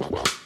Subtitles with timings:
[0.00, 0.39] The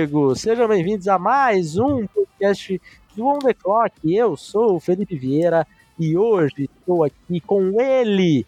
[0.00, 0.40] amigos!
[0.40, 2.80] Sejam bem-vindos a mais um podcast
[3.14, 3.92] do On The Clock.
[4.04, 5.66] Eu sou o Felipe Vieira
[5.98, 8.46] e hoje estou aqui com ele,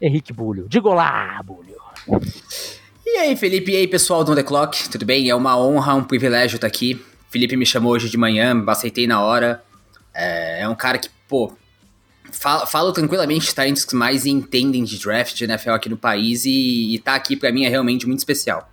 [0.00, 0.66] Henrique Bulho.
[0.66, 1.76] Diga olá, Bulho!
[3.04, 3.72] E aí, Felipe?
[3.72, 4.88] E aí, pessoal do On The Clock?
[4.88, 5.28] Tudo bem?
[5.28, 6.98] É uma honra, um privilégio estar aqui.
[7.28, 9.62] Felipe me chamou hoje de manhã, aceitei na hora.
[10.14, 11.52] É, é um cara que, pô,
[12.32, 15.98] falo, falo tranquilamente, tá entre os que mais entendem de draft de NFL aqui no
[15.98, 18.70] país e, e tá aqui para mim é realmente muito especial.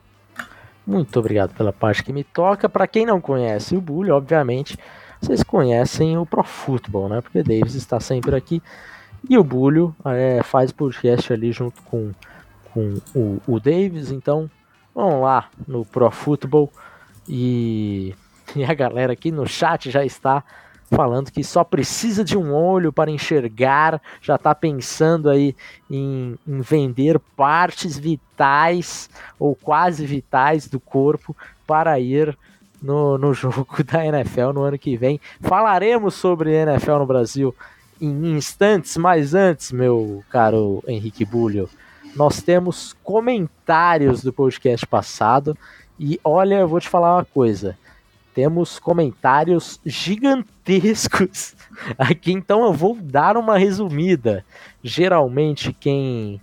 [0.85, 2.67] Muito obrigado pela parte que me toca.
[2.67, 4.77] Para quem não conhece o Bully, obviamente,
[5.21, 7.21] vocês conhecem o Pro Football, né?
[7.21, 8.61] Porque Davis está sempre aqui.
[9.29, 12.11] E o Bulho é, faz podcast ali junto com,
[12.73, 14.11] com o, o Davis.
[14.11, 14.49] Então,
[14.95, 16.71] vamos lá no Pro Football.
[17.29, 18.15] E,
[18.55, 20.43] e a galera aqui no chat já está
[20.91, 25.55] falando que só precisa de um olho para enxergar, já está pensando aí
[25.89, 32.37] em, em, vender partes vitais ou quase vitais do corpo para ir
[32.81, 35.19] no, no jogo da NFL no ano que vem.
[35.39, 37.55] Falaremos sobre NFL no Brasil
[37.99, 41.69] em instantes, mas antes, meu caro Henrique Bulho,
[42.15, 45.57] nós temos comentários do podcast passado
[45.97, 47.77] e olha, eu vou te falar uma coisa
[48.33, 51.55] temos comentários gigantescos
[51.97, 54.45] aqui, então eu vou dar uma resumida.
[54.83, 56.41] Geralmente quem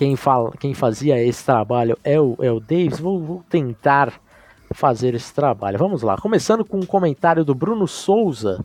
[0.00, 2.98] quem, fala, quem fazia esse trabalho é o, é o Davis.
[2.98, 4.18] Vou, vou tentar
[4.72, 5.78] fazer esse trabalho.
[5.78, 6.16] Vamos lá.
[6.16, 8.64] Começando com um comentário do Bruno Souza,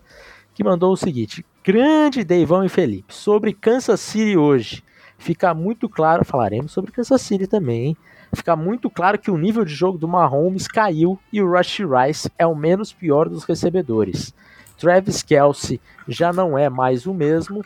[0.53, 4.81] que mandou o seguinte: Grande Deivão e Felipe, sobre Kansas City hoje.
[5.17, 7.97] Fica muito claro, falaremos sobre Kansas City também, hein?
[8.35, 12.31] Fica muito claro que o nível de jogo do Mahomes caiu e o Rush Rice
[12.37, 14.33] é o menos pior dos recebedores.
[14.77, 17.63] Travis Kelsey já não é mais o mesmo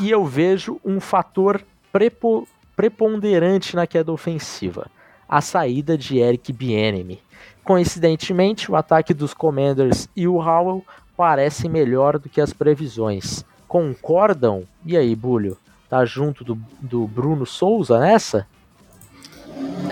[0.00, 1.62] e eu vejo um fator
[1.92, 4.90] prepo preponderante na queda ofensiva,
[5.26, 7.22] a saída de Eric Bieniemy.
[7.64, 10.84] Coincidentemente, o ataque dos Commanders e o Howell
[11.16, 13.44] parecem melhor do que as previsões.
[13.66, 14.64] Concordam?
[14.84, 15.56] E aí, Bulho?
[15.88, 18.46] Tá junto do, do Bruno Souza nessa?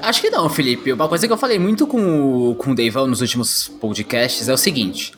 [0.03, 0.93] Acho que não, Felipe.
[0.93, 4.53] Uma coisa que eu falei muito com o, com o Deivão nos últimos podcasts é
[4.53, 5.13] o seguinte.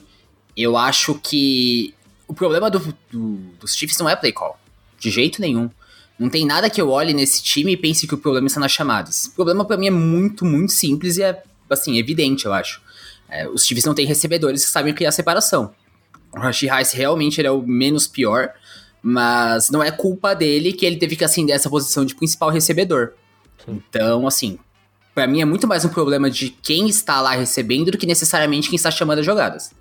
[0.55, 1.93] Eu acho que
[2.27, 2.79] o problema do,
[3.11, 4.57] do, dos Chiefs não é play call.
[4.99, 5.69] De jeito nenhum.
[6.17, 8.71] Não tem nada que eu olhe nesse time e pense que o problema está nas
[8.71, 9.25] chamadas.
[9.25, 12.81] O problema para mim é muito, muito simples e é, assim, evidente, eu acho.
[13.29, 15.73] É, os Chiefs não têm recebedores que sabem criar separação.
[16.33, 18.51] O Rashi Rice realmente ele é o menos pior,
[19.01, 23.13] mas não é culpa dele que ele teve que ascender essa posição de principal recebedor.
[23.67, 24.57] Então, assim,
[25.13, 28.69] para mim é muito mais um problema de quem está lá recebendo do que necessariamente
[28.69, 29.73] quem está chamando as jogadas.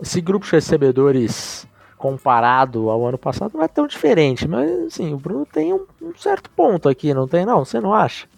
[0.00, 1.66] Esse grupo de recebedores
[1.96, 6.14] comparado ao ano passado não é tão diferente, mas assim, o Bruno tem um, um
[6.16, 7.64] certo ponto aqui, não tem não?
[7.64, 8.28] Você não acha?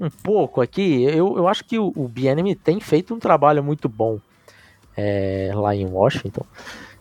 [0.00, 3.88] Um pouco aqui, eu, eu acho que o, o BNM tem feito um trabalho muito
[3.88, 4.18] bom
[4.96, 6.44] é, lá em Washington.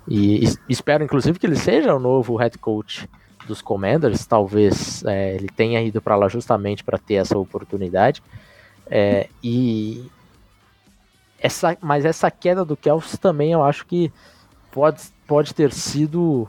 [0.07, 3.09] E, e espero inclusive que ele seja o novo head coach
[3.45, 8.21] dos Commanders, talvez é, ele tenha ido para lá justamente para ter essa oportunidade.
[8.87, 10.09] É, e
[11.39, 14.11] essa, mas essa queda do Kelsey também eu acho que
[14.71, 16.47] pode, pode ter sido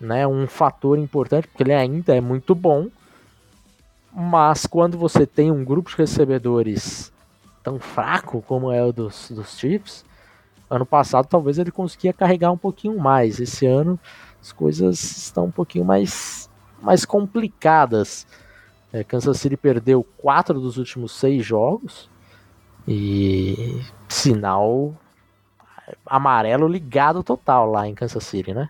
[0.00, 2.88] né, um fator importante, porque ele ainda é muito bom.
[4.12, 7.12] Mas quando você tem um grupo de recebedores
[7.62, 10.04] tão fraco como é o dos, dos Chiefs,
[10.70, 13.40] ano passado talvez ele conseguia carregar um pouquinho mais.
[13.40, 13.98] Esse ano
[14.44, 16.50] as coisas estão um pouquinho mais,
[16.82, 18.26] mais complicadas.
[18.92, 22.10] É, Kansas City perdeu quatro dos últimos seis jogos
[22.86, 24.94] e sinal
[26.04, 28.68] amarelo ligado total lá em Kansas City, né?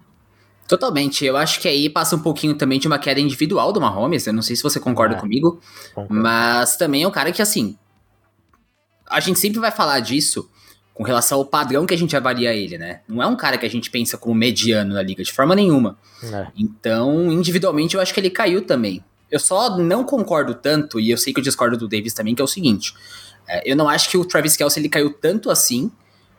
[0.69, 1.25] Totalmente.
[1.25, 4.29] Eu acho que aí passa um pouquinho também de uma queda individual do Mahomes.
[4.29, 5.61] Eu não sei se você concorda é, comigo,
[5.93, 6.23] concordo.
[6.23, 7.77] mas também é um cara que, assim,
[9.11, 10.49] a gente sempre vai falar disso
[10.95, 13.01] com relação ao padrão que a gente avalia ele, né?
[13.09, 15.99] Não é um cara que a gente pensa como mediano na liga, de forma nenhuma.
[16.23, 16.47] É.
[16.57, 19.05] Então, individualmente, eu acho que ele caiu também.
[19.29, 22.41] Eu só não concordo tanto, e eu sei que eu discordo do Davis também, que
[22.41, 22.95] é o seguinte.
[23.49, 25.91] É, eu não acho que o Travis Kelce ele caiu tanto assim,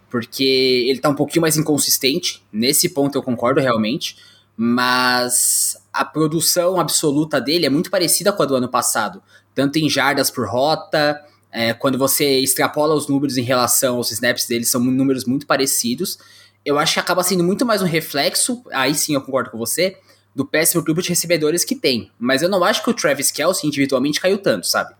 [0.10, 2.42] porque ele tá um pouquinho mais inconsistente.
[2.52, 4.16] Nesse ponto eu concordo realmente.
[4.58, 9.22] Mas a produção absoluta dele é muito parecida com a do ano passado.
[9.54, 11.22] tanto em jardas por rota,
[11.56, 16.20] é, quando você extrapola os números em relação aos snaps deles, são números muito parecidos.
[16.66, 19.98] Eu acho que acaba sendo muito mais um reflexo, aí sim eu concordo com você,
[20.36, 22.12] do péssimo grupo de recebedores que tem.
[22.20, 24.94] Mas eu não acho que o Travis Kelsey individualmente caiu tanto, sabe?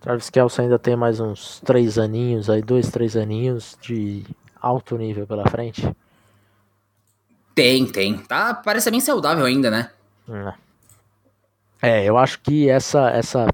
[0.00, 4.24] Travis Kelsey ainda tem mais uns três aninhos, aí dois, três aninhos de
[4.58, 5.86] alto nível pela frente.
[7.54, 8.16] Tem, tem.
[8.16, 9.90] Tá, parece bem saudável ainda, né?
[11.82, 13.48] É, eu acho que essa, essa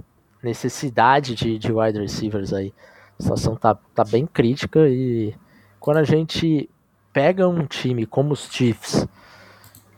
[0.45, 2.73] necessidade de, de wide receivers aí.
[3.19, 5.35] A situação tá, tá bem crítica e
[5.81, 6.69] quando a gente
[7.13, 9.07] pega um time como os Chiefs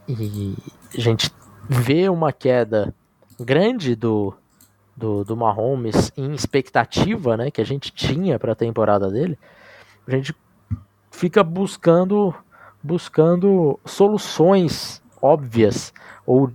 [0.09, 0.55] e
[0.97, 1.31] a gente
[1.69, 2.95] vê uma queda
[3.41, 4.35] grande do,
[4.97, 9.39] do, do Mahomes em expectativa né, que a gente tinha para a temporada dele,
[10.07, 10.35] a gente
[11.11, 12.35] fica buscando
[12.83, 15.93] buscando soluções óbvias
[16.25, 16.53] ou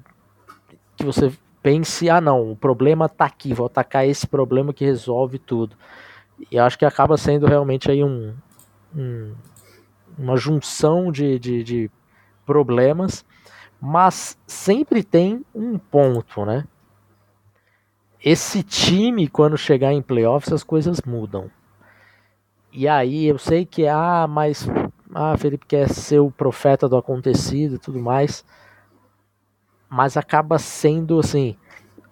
[0.96, 5.40] que você pense, ah não, o problema tá aqui, vou atacar esse problema que resolve
[5.40, 5.75] tudo.
[6.50, 8.34] E acho que acaba sendo realmente aí um,
[8.96, 9.34] um
[10.18, 11.92] uma junção de, de, de,
[12.46, 13.25] problemas,
[13.80, 16.66] mas sempre tem um ponto, né?
[18.24, 21.50] Esse time, quando chegar em playoffs, as coisas mudam.
[22.72, 24.68] E aí eu sei que, ah, mas
[25.13, 28.46] ah, Felipe quer ser o profeta do acontecido e tudo mais
[29.92, 31.58] mas acaba sendo assim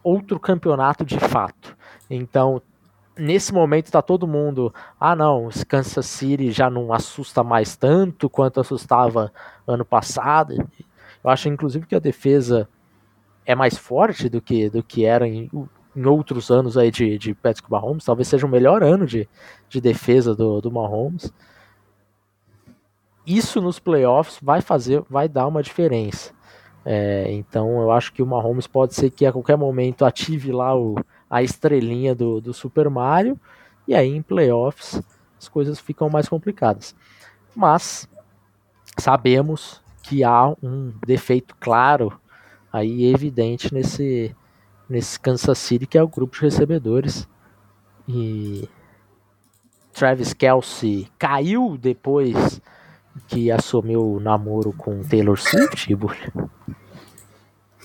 [0.03, 1.77] outro campeonato de fato.
[2.09, 2.61] Então,
[3.17, 8.59] nesse momento está todo mundo, ah não, Kansas City já não assusta mais tanto quanto
[8.59, 9.31] assustava
[9.65, 10.55] ano passado.
[11.23, 12.67] Eu acho inclusive que a defesa
[13.45, 15.49] é mais forte do que do que era em,
[15.95, 18.03] em outros anos aí de, de Patrick Mahomes.
[18.03, 19.25] Talvez seja o melhor ano de,
[19.69, 21.31] de defesa do, do Mahomes.
[23.25, 26.37] Isso nos playoffs vai fazer, vai dar uma diferença.
[26.85, 30.75] É, então eu acho que o Mahomes pode ser que a qualquer momento ative lá
[30.75, 30.95] o,
[31.29, 33.39] a estrelinha do, do Super Mario
[33.87, 35.01] e aí em playoffs
[35.37, 36.95] as coisas ficam mais complicadas.
[37.55, 38.07] Mas
[38.97, 42.19] sabemos que há um defeito claro
[42.71, 44.35] aí evidente nesse
[44.89, 47.27] nesse Kansas City que é o grupo de recebedores
[48.07, 48.67] e
[49.93, 52.59] Travis Kelsey caiu depois
[53.27, 55.95] que assumiu o namoro com Taylor Swift,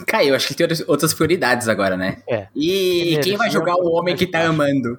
[0.06, 2.22] Caiu, acho que tem outras prioridades agora, né?
[2.28, 2.48] É.
[2.54, 4.98] E quem vai jogar o homem que tá amando?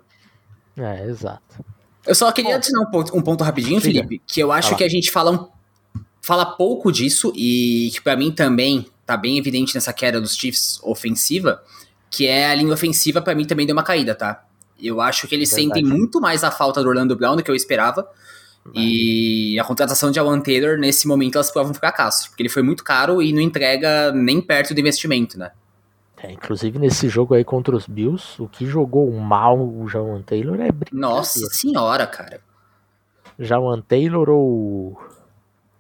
[0.78, 1.64] É, exato.
[2.06, 4.90] Eu só queria adicionar um ponto, um ponto rapidinho, Felipe, que eu acho que a
[4.90, 5.48] gente fala, um,
[6.22, 10.80] fala pouco disso e que para mim também tá bem evidente nessa queda dos Chiefs
[10.84, 11.62] ofensiva,
[12.10, 14.46] que é a linha ofensiva para mim também deu uma caída, tá?
[14.82, 15.74] Eu acho que eles Verdade.
[15.74, 18.08] sentem muito mais a falta do Orlando Brown do que eu esperava.
[18.74, 22.64] E a contratação de Alan Taylor, nesse momento, elas provam um fracasso, porque ele foi
[22.64, 25.52] muito caro e não entrega nem perto do investimento, né?
[26.18, 30.60] É, inclusive nesse jogo aí contra os Bills, o que jogou mal o Jawan Taylor
[30.60, 32.42] é Nossa senhora, cara.
[33.38, 34.98] Jawan Taylor ou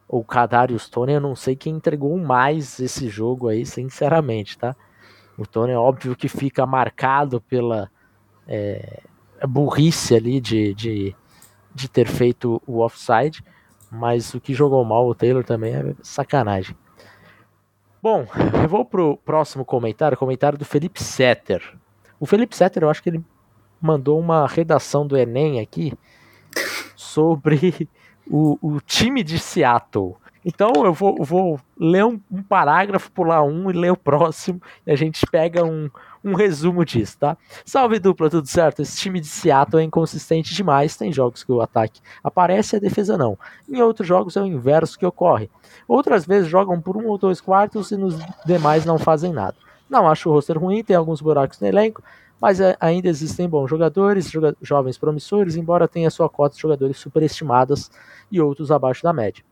[0.08, 4.76] o Kadarius Tony, eu não sei quem entregou mais esse jogo aí, sinceramente, tá?
[5.38, 7.90] O Tony é óbvio que fica marcado pela
[8.48, 9.02] é,
[9.48, 11.16] burrice ali de, de
[11.75, 13.44] de ter feito o offside,
[13.92, 16.75] mas o que jogou mal o Taylor também é sacanagem.
[18.01, 18.25] Bom,
[18.62, 21.62] eu vou pro próximo comentário, comentário do Felipe Setter.
[22.19, 23.24] O Felipe Setter, eu acho que ele
[23.81, 25.94] mandou uma redação do Enem aqui
[26.96, 27.89] sobre
[28.25, 30.15] o, o time de Seattle.
[30.46, 34.91] Então eu vou, vou ler um, um, parágrafo, pular um e ler o próximo, e
[34.91, 35.89] a gente pega um,
[36.25, 37.38] um resumo disso, tá?
[37.63, 38.82] Salve dupla, tudo certo?
[38.82, 40.98] Esse time de Seattle é inconsistente demais.
[40.98, 43.38] Tem jogos que o ataque aparece e a defesa não.
[43.70, 45.51] Em outros jogos é o inverso que ocorre.
[45.88, 49.55] Outras vezes jogam por um ou dois quartos e nos demais não fazem nada.
[49.88, 52.01] Não acho o roster ruim, tem alguns buracos no elenco,
[52.41, 57.91] mas ainda existem bons jogadores, joga jovens promissores, embora tenha sua cota de jogadores superestimadas
[58.32, 59.44] e outros abaixo da média.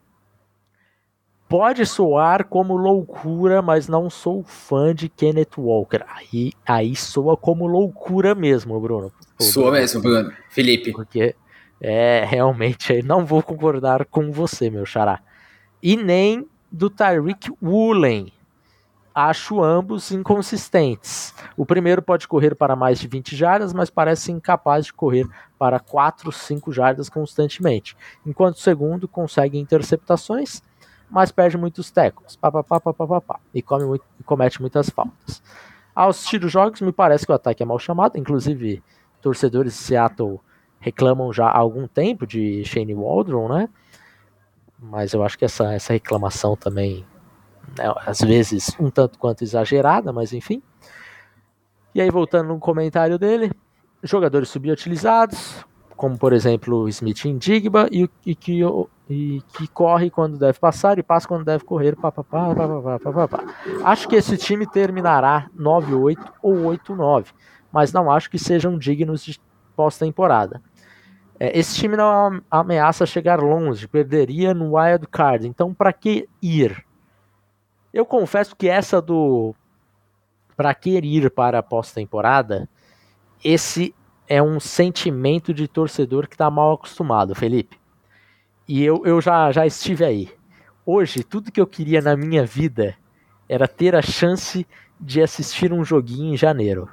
[1.54, 6.04] Pode soar como loucura, mas não sou fã de Kenneth Walker.
[6.08, 9.12] Aí, aí soa como loucura mesmo, Bruno.
[9.40, 10.34] soa mesmo, Bruno.
[10.50, 10.92] Felipe.
[10.92, 11.36] Porque
[11.80, 15.20] é realmente não vou concordar com você, meu xará.
[15.80, 18.34] E nem do Tyreek Woolen.
[19.14, 21.36] Acho ambos inconsistentes.
[21.56, 25.28] O primeiro pode correr para mais de 20 jardas, mas parece incapaz de correr
[25.60, 27.96] para 4, 5 jardas constantemente,
[28.26, 30.64] enquanto o segundo consegue interceptações
[31.14, 35.44] mas perde muitos pá, e, come muito, e comete muitas faltas.
[35.94, 38.82] Ao assistir os jogos, me parece que o ataque é mal chamado, inclusive
[39.22, 40.40] torcedores de Seattle
[40.80, 43.70] reclamam já há algum tempo de Shane Waldron, né?
[44.80, 47.06] Mas eu acho que essa, essa reclamação também,
[47.78, 50.64] né, às vezes, um tanto quanto exagerada, mas enfim.
[51.94, 53.52] E aí, voltando no comentário dele,
[54.02, 55.64] jogadores subutilizados,
[56.04, 58.60] como por exemplo o Smith em Digba, e, e, que,
[59.10, 61.96] e que corre quando deve passar e passa quando deve correr.
[61.96, 63.44] Pá, pá, pá, pá, pá, pá, pá.
[63.86, 67.28] Acho que esse time terminará 9-8 ou 8-9,
[67.72, 69.40] mas não acho que sejam dignos de
[69.78, 70.62] pós-temporada.
[71.40, 75.48] É, esse time não ameaça chegar longe, perderia no wild card.
[75.48, 76.86] Então, para que ir?
[77.94, 79.56] Eu confesso que essa do
[80.58, 82.68] para que ir para a pós-temporada,
[83.42, 83.96] esse
[84.28, 87.78] é um sentimento de torcedor que está mal acostumado, Felipe.
[88.68, 90.32] E eu, eu já, já estive aí.
[90.86, 92.96] Hoje, tudo que eu queria na minha vida
[93.48, 94.66] era ter a chance
[95.00, 96.90] de assistir um joguinho em janeiro.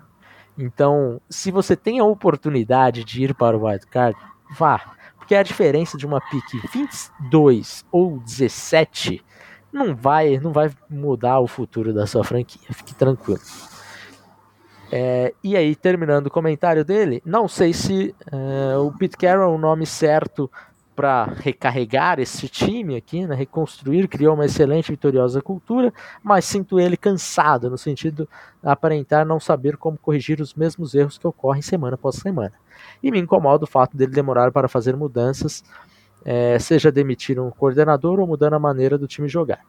[0.58, 4.18] Então, se você tem a oportunidade de ir para o wildcard,
[4.50, 4.94] vá.
[5.16, 9.25] Porque a diferença de uma pique 22 ou 17
[9.72, 12.60] não vai, não vai mudar o futuro da sua franquia.
[12.72, 13.40] Fique tranquilo.
[14.92, 19.54] É, e aí, terminando o comentário dele, não sei se é, o Pete Carroll é
[19.54, 20.50] o nome certo
[20.97, 26.78] para recarregar esse time aqui, né, reconstruir, criou uma excelente e vitoriosa cultura, mas sinto
[26.78, 28.28] ele cansado, no sentido
[28.62, 32.52] de aparentar não saber como corrigir os mesmos erros que ocorrem semana após semana.
[33.02, 35.64] E me incomoda o fato dele demorar para fazer mudanças,
[36.23, 39.61] é, seja demitir um coordenador ou mudando a maneira do time jogar.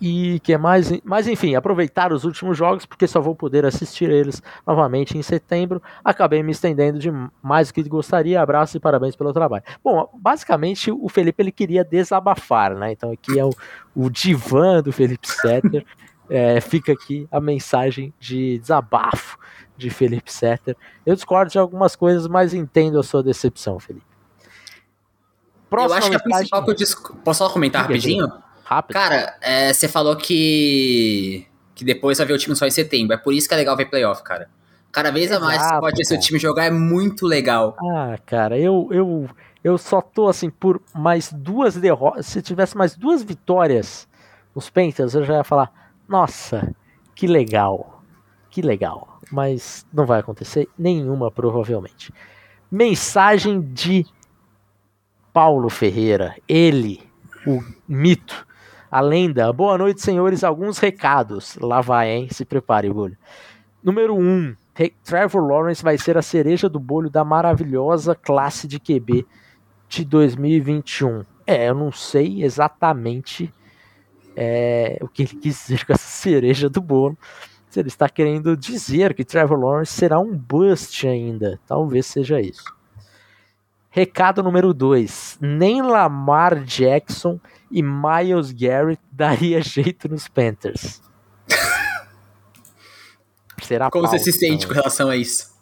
[0.00, 0.92] E que mais?
[1.02, 5.82] Mas enfim, aproveitar os últimos jogos, porque só vou poder assistir eles novamente em setembro.
[6.04, 7.10] Acabei me estendendo de
[7.42, 8.40] mais do que gostaria.
[8.40, 9.64] Abraço e parabéns pelo trabalho.
[9.82, 12.92] Bom, basicamente o Felipe ele queria desabafar, né?
[12.92, 13.50] Então aqui é o,
[13.94, 15.84] o divã do Felipe Setter.
[16.28, 19.38] É, fica aqui a mensagem de desabafo
[19.76, 20.76] de Felipe Setter.
[21.06, 24.04] Eu discordo de algumas coisas, mas entendo a sua decepção, Felipe.
[25.70, 27.12] Próxima eu acho que a principal que eu disc...
[27.22, 28.26] Posso só comentar rapidinho?
[28.66, 28.94] Rápido.
[28.94, 31.46] Cara, é, você falou que.
[31.72, 33.14] que depois vai ver o time só em setembro.
[33.14, 34.50] É por isso que é legal ver playoff, cara.
[34.90, 37.76] Cada vez Exato, a mais você pode ver seu time jogar, é muito legal.
[37.80, 39.30] Ah, cara, eu, eu,
[39.62, 42.26] eu só tô assim, por mais duas derrotas.
[42.26, 44.08] Se tivesse mais duas vitórias
[44.52, 46.74] nos Panthers, eu já ia falar, nossa,
[47.14, 48.02] que legal.
[48.50, 49.20] Que legal.
[49.30, 52.12] Mas não vai acontecer nenhuma, provavelmente.
[52.68, 54.04] Mensagem de
[55.32, 57.00] Paulo Ferreira, ele,
[57.46, 58.45] o mito,
[58.96, 59.52] a lenda.
[59.52, 60.42] Boa noite, senhores.
[60.42, 61.54] Alguns recados.
[61.56, 62.28] Lá vai, hein?
[62.30, 63.14] Se prepare, Bulho.
[63.84, 64.18] Número 1.
[64.18, 64.56] Um,
[65.04, 69.26] Trevor Lawrence vai ser a cereja do bolho da maravilhosa classe de QB
[69.86, 71.26] de 2021.
[71.46, 73.52] É, eu não sei exatamente
[74.34, 77.18] é, o que ele quis dizer com essa cereja do bolo.
[77.68, 81.60] Se ele está querendo dizer que Trevor Lawrence será um bust ainda.
[81.66, 82.64] Talvez seja isso.
[83.90, 85.36] Recado número 2.
[85.42, 87.38] Nem Lamar Jackson
[87.70, 91.02] e Miles Garrett daria jeito nos Panthers.
[93.62, 95.56] Será Como pauta, você se sente com relação a isso?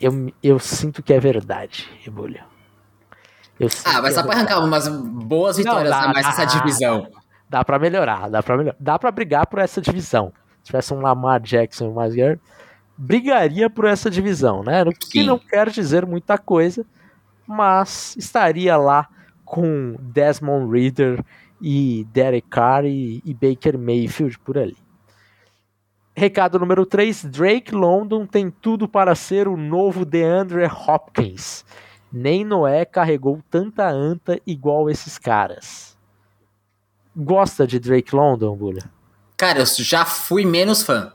[0.00, 2.42] Eu, eu sinto que é verdade, Rebulho.
[3.84, 7.06] Ah, mas só é para arrancar umas boas vitórias Não, dá, a mais nessa divisão.
[7.48, 8.76] Dá para melhorar, dá para melhorar.
[8.80, 10.32] Dá para brigar por essa divisão.
[10.58, 12.42] Se tivesse um Lamar Jackson e um Miles Garrett,
[12.96, 14.82] brigaria por essa divisão, né?
[14.82, 15.24] O que Sim.
[15.24, 16.84] não quer dizer muita coisa,
[17.46, 19.08] mas estaria lá
[19.52, 21.22] com Desmond Reader
[21.60, 24.78] e Derek Carr e, e Baker Mayfield por ali.
[26.16, 31.66] Recado número 3: Drake London tem tudo para ser o novo DeAndre Hopkins.
[32.10, 35.98] Nem Noé carregou tanta anta igual esses caras.
[37.14, 38.90] Gosta de Drake London, Bulha?
[39.36, 41.12] Cara, eu já fui menos fã.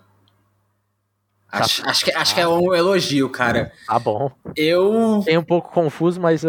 [1.52, 1.90] Acho, tá.
[1.90, 3.72] acho, que, acho que é um elogio, cara.
[3.88, 4.32] Tá bom.
[4.56, 5.22] Eu.
[5.22, 6.44] Fiquei um pouco confuso, mas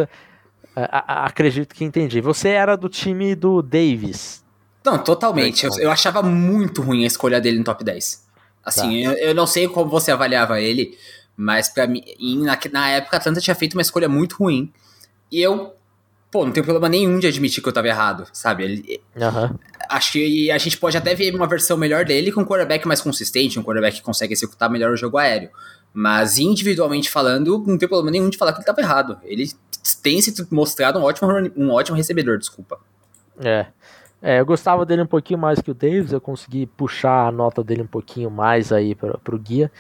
[0.91, 2.21] acredito que entendi.
[2.21, 4.45] Você era do time do Davis.
[4.85, 5.67] Não, totalmente.
[5.67, 8.27] Eu, eu achava muito ruim a escolha dele no top 10.
[8.65, 9.11] Assim, tá.
[9.11, 10.97] eu, eu, não sei como você avaliava ele,
[11.37, 12.03] mas para mim,
[12.43, 14.73] na, na época, a Atlanta tinha feito uma escolha muito ruim.
[15.31, 15.75] E eu,
[16.31, 18.65] pô, não tenho problema nenhum de admitir que eu tava errado, sabe?
[18.65, 19.59] Ele, uhum.
[19.89, 23.01] Acho que a gente pode até ver uma versão melhor dele com um quarterback mais
[23.01, 25.51] consistente, um quarterback que consegue executar melhor o jogo aéreo.
[26.01, 29.19] Mas individualmente falando, não tem problema nenhum de falar que ele estava errado.
[29.25, 29.51] Ele
[30.01, 32.79] tem se mostrado um ótimo, um ótimo recebedor, desculpa.
[33.41, 33.67] É.
[34.23, 34.39] é.
[34.39, 37.83] Eu gostava dele um pouquinho mais que o Davis, eu consegui puxar a nota dele
[37.83, 39.73] um pouquinho mais aí para o guia,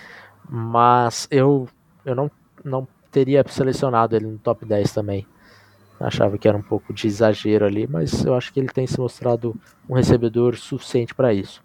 [0.50, 1.68] mas eu,
[2.04, 2.28] eu não,
[2.64, 5.25] não teria selecionado ele no top 10 também.
[6.00, 8.98] Achava que era um pouco de exagero ali, mas eu acho que ele tem se
[8.98, 9.54] mostrado
[9.88, 11.62] um recebedor suficiente para isso.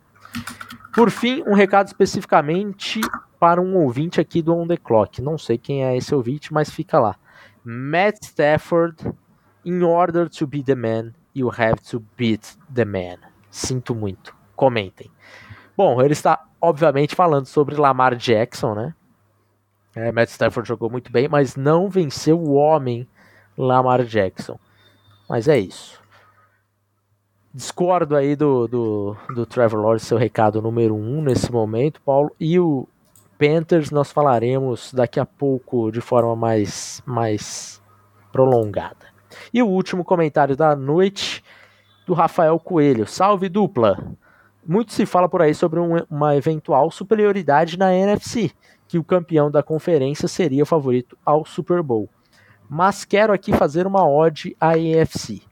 [0.93, 3.01] Por fim, um recado especificamente
[3.39, 5.21] para um ouvinte aqui do On The Clock.
[5.21, 7.15] Não sei quem é esse ouvinte, mas fica lá.
[7.63, 9.11] Matt Stafford,
[9.65, 13.17] in order to be the man, you have to beat the man.
[13.49, 14.35] Sinto muito.
[14.55, 15.09] Comentem.
[15.75, 18.93] Bom, ele está, obviamente, falando sobre Lamar Jackson, né?
[19.95, 23.07] É, Matt Stafford jogou muito bem, mas não venceu o homem
[23.57, 24.59] Lamar Jackson.
[25.27, 26.02] Mas é isso.
[27.53, 32.31] Discordo aí do, do, do Trevor Lawrence, seu recado número um nesse momento, Paulo.
[32.39, 32.87] E o
[33.37, 37.79] Panthers nós falaremos daqui a pouco de forma mais, mais
[38.31, 39.05] prolongada.
[39.53, 41.43] E o último comentário da noite
[42.07, 43.05] do Rafael Coelho.
[43.05, 44.03] Salve dupla!
[44.65, 48.51] Muito se fala por aí sobre um, uma eventual superioridade na NFC,
[48.87, 52.09] que o campeão da conferência seria o favorito ao Super Bowl.
[52.67, 55.43] Mas quero aqui fazer uma ode à EFC.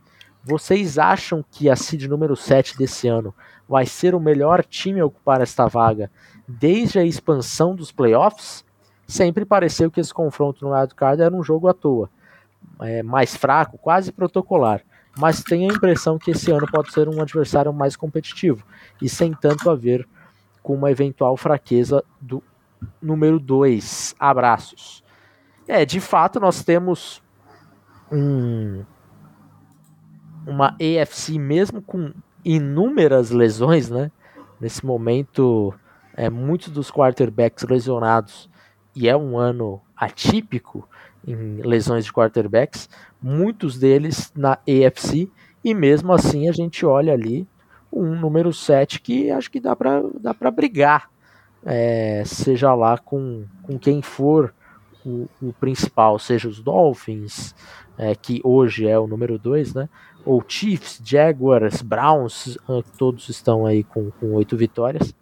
[0.44, 3.34] Vocês acham que a seed número 7 desse ano
[3.70, 6.12] vai ser o melhor time a ocupar esta vaga
[6.48, 8.66] desde a expansão dos playoffs?
[9.08, 12.10] Sempre pareceu que esse confronto no wildcard era um jogo à toa,
[12.80, 14.82] é, mais fraco, quase protocolar.
[15.18, 18.66] Mas tenho a impressão que esse ano pode ser um adversário mais competitivo
[19.02, 20.08] e sem tanto a ver
[20.64, 22.42] com uma eventual fraqueza do
[23.02, 24.16] número 2.
[24.18, 25.04] Abraços.
[25.68, 27.22] É, de fato, nós temos
[28.12, 28.84] um,
[30.52, 32.12] uma AFC mesmo com
[32.44, 34.12] inúmeras lesões, né?
[34.60, 35.74] Nesse momento,
[36.16, 38.50] é, muitos dos quarterbacks lesionados
[38.96, 40.88] e é um ano atípico
[41.26, 42.90] em lesões de quarterbacks,
[43.22, 45.30] muitos deles na AFC
[45.64, 47.48] e mesmo assim a gente olha ali
[47.92, 51.10] um número 7 que acho que dá para dá para brigar,
[51.64, 54.54] é, seja lá com, com quem for
[55.06, 57.56] o, o principal, seja os Dolphins,
[57.98, 59.90] é, que hoje é o número 2, né?
[60.26, 65.14] Ou Chiefs, Jaguars, Browns, ah, todos estão aí com, com oito vitórias.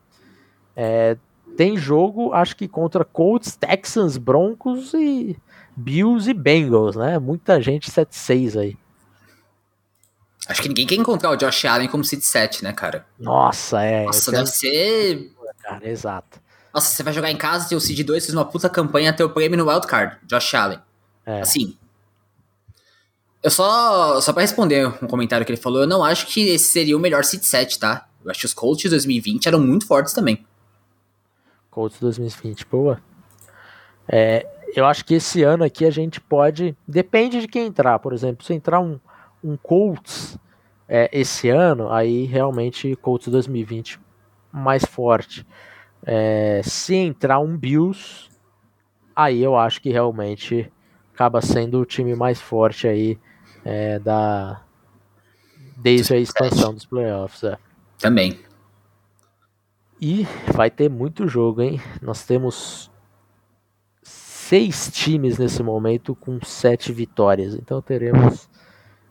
[0.75, 1.17] É,
[1.57, 5.38] tem jogo, acho que contra Colts, Texans, Broncos e
[5.75, 7.19] Bills e Bengals, né?
[7.19, 8.77] Muita gente 7-6 aí.
[10.48, 13.05] Acho que ninguém quer encontrar o Josh Allen como seed 7, né, cara?
[13.19, 14.05] Nossa, é.
[14.05, 15.31] Nossa, deve ser.
[15.62, 16.41] Cara, exato.
[16.73, 19.23] Nossa, você vai jogar em casa, ter o seed 2, fez uma puta campanha, ter
[19.23, 20.79] o prêmio no wildcard, Josh Allen.
[21.25, 21.41] É.
[21.41, 21.75] Assim,
[23.41, 26.65] eu só, só para responder um comentário que ele falou, eu não acho que esse
[26.65, 28.07] seria o melhor seed 7, tá?
[28.24, 30.46] Eu acho que os Colts de 2020 eram muito fortes também.
[31.72, 33.01] Colts 2020, boa.
[34.07, 36.75] É, eu acho que esse ano aqui a gente pode.
[36.85, 38.46] Depende de quem entrar, por exemplo.
[38.46, 39.00] Se entrar um,
[39.41, 40.37] um Colts
[40.87, 44.00] é, esse ano, aí realmente Colts 2020
[44.51, 45.46] mais forte.
[46.05, 48.29] É, se entrar um Bills,
[49.16, 50.72] aí eu acho que realmente
[51.14, 53.20] acaba sendo o time mais forte aí
[53.66, 54.62] é, da
[55.75, 57.44] desde a expansão dos playoffs.
[57.44, 57.57] É.
[57.98, 58.40] Também.
[60.01, 61.81] E vai ter muito jogo, hein?
[62.01, 62.90] Nós temos
[64.01, 67.53] seis times nesse momento com sete vitórias.
[67.53, 68.50] Então teremos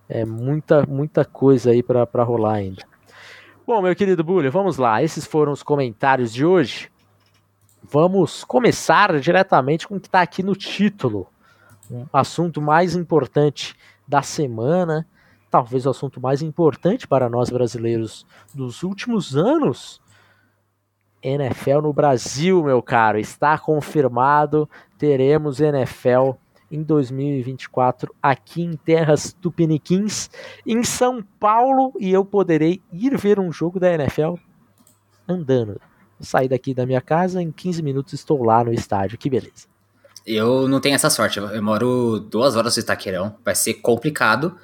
[0.08, 2.82] é, muita, muita coisa aí para rolar ainda.
[3.68, 5.02] Bom, meu querido Bulho, vamos lá.
[5.02, 6.90] Esses foram os comentários de hoje.
[7.82, 11.26] Vamos começar diretamente com o que está aqui no título.
[11.90, 13.76] Um assunto mais importante
[14.08, 15.06] da semana,
[15.50, 20.00] talvez o assunto mais importante para nós brasileiros dos últimos anos.
[21.22, 24.66] NFL no Brasil, meu caro, está confirmado.
[24.96, 26.30] Teremos NFL
[26.70, 30.30] em 2024 aqui em Terras Tupiniquins,
[30.66, 34.34] em São Paulo, e eu poderei ir ver um jogo da NFL
[35.28, 35.80] andando.
[36.20, 39.16] Sair daqui da minha casa, em 15 minutos estou lá no estádio.
[39.16, 39.66] Que beleza.
[40.26, 41.38] Eu não tenho essa sorte.
[41.38, 43.36] Eu moro duas horas do Itaquerão.
[43.44, 44.56] Vai ser complicado.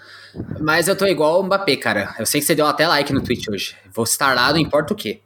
[0.60, 2.14] Mas eu tô igual o Mbappé, cara.
[2.18, 3.76] Eu sei que você deu até like no Twitch hoje.
[3.94, 5.22] Vou estar lá, não importa o quê.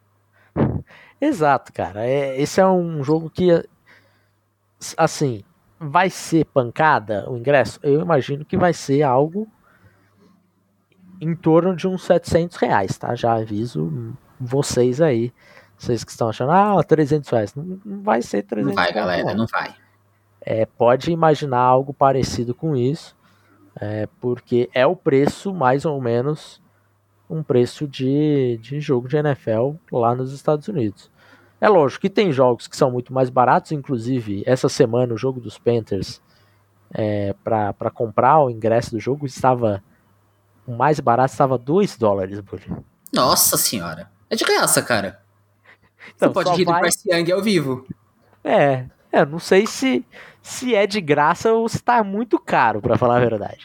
[1.21, 2.07] Exato, cara.
[2.07, 3.49] É, esse é um jogo que,
[4.97, 5.43] assim,
[5.79, 7.79] vai ser pancada o ingresso?
[7.83, 9.49] Eu imagino que vai ser algo
[11.21, 13.15] em torno de uns 700 reais, tá?
[13.15, 15.33] Já aviso vocês aí.
[15.77, 17.55] Vocês que estão achando, ah, 300 reais.
[17.55, 18.95] Não, não vai ser 300 reais.
[18.95, 19.75] Não vai, reais, galera, não vai
[20.41, 23.15] é, pode imaginar algo parecido com isso,
[23.79, 26.63] é, porque é o preço, mais ou menos,
[27.29, 31.11] um preço de, de jogo de NFL lá nos Estados Unidos.
[31.61, 35.41] É lógico que tem jogos que são muito mais baratos, inclusive essa semana o jogo
[35.41, 36.21] dos Panthers
[36.93, 39.83] é, para comprar o ingresso do jogo estava
[40.67, 42.71] o mais barato estava 2 dólares, Bully.
[43.13, 44.11] Nossa senhora.
[44.29, 45.21] É de graça, cara.
[46.15, 46.75] Então, Você pode rir vai...
[46.75, 47.87] do Bryce Young ao vivo.
[48.45, 50.05] É, é, não sei se,
[50.43, 53.65] se é de graça ou se tá muito caro, para falar a verdade.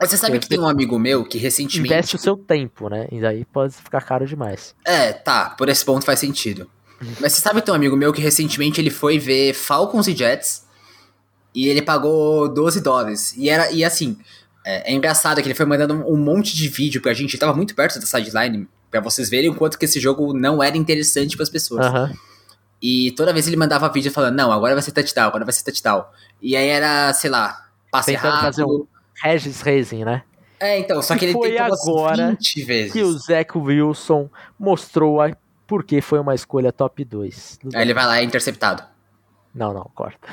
[0.00, 1.92] Você sabe Porque que tem um amigo meu que recentemente.
[1.92, 3.06] Investe o seu tempo, né?
[3.12, 4.74] E daí pode ficar caro demais.
[4.84, 6.68] É, tá, por esse ponto faz sentido.
[7.20, 10.14] Mas você sabe que tem um amigo meu que recentemente ele foi ver Falcons e
[10.14, 10.66] Jets
[11.54, 13.34] e ele pagou 12 dólares.
[13.36, 14.18] E era e assim,
[14.64, 17.54] é, é engraçado que ele foi mandando um monte de vídeo pra gente, ele tava
[17.54, 21.36] muito perto da sideline Pra vocês verem o quanto que esse jogo não era interessante
[21.36, 21.86] para as pessoas.
[22.82, 25.62] E toda vez ele mandava vídeo falando, não, agora vai ser touchdown, agora vai ser
[25.62, 26.04] touchdown.
[26.42, 28.46] E aí era, sei lá, passe Tentando rápido.
[28.46, 28.86] fazer um
[29.22, 30.22] Regis Racing, né?
[30.58, 32.92] É, então, só que E ele foi tentou agora 20 vezes.
[32.92, 35.30] Que o Zach Wilson mostrou a...
[35.70, 37.60] por que foi uma escolha top 2.
[37.76, 38.82] Aí ele vai lá e é interceptado.
[39.54, 40.26] Não, não, corta.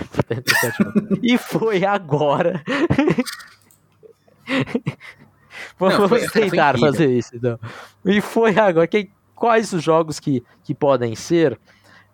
[1.21, 2.63] e foi agora.
[5.78, 7.60] Vamos Não, tentar fazer isso, então.
[8.04, 8.89] E foi agora.
[9.36, 11.60] Quais os jogos que, que podem ser?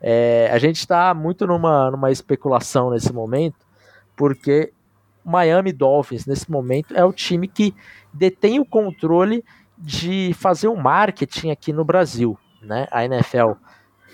[0.01, 3.65] É, a gente está muito numa, numa especulação nesse momento,
[4.17, 4.73] porque
[5.23, 7.73] Miami Dolphins, nesse momento, é o time que
[8.12, 9.45] detém o controle
[9.77, 12.38] de fazer o marketing aqui no Brasil.
[12.63, 12.88] Né?
[12.91, 13.54] A NFL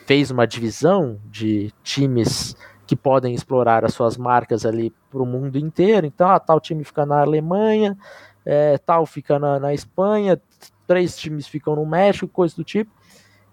[0.06, 2.56] fez uma divisão de times
[2.88, 6.08] que podem explorar as suas marcas ali para o mundo inteiro.
[6.08, 7.96] Então, ah, tal time fica na Alemanha,
[8.44, 10.42] é, tal fica na, na Espanha,
[10.88, 12.92] três times ficam no México, coisa do tipo.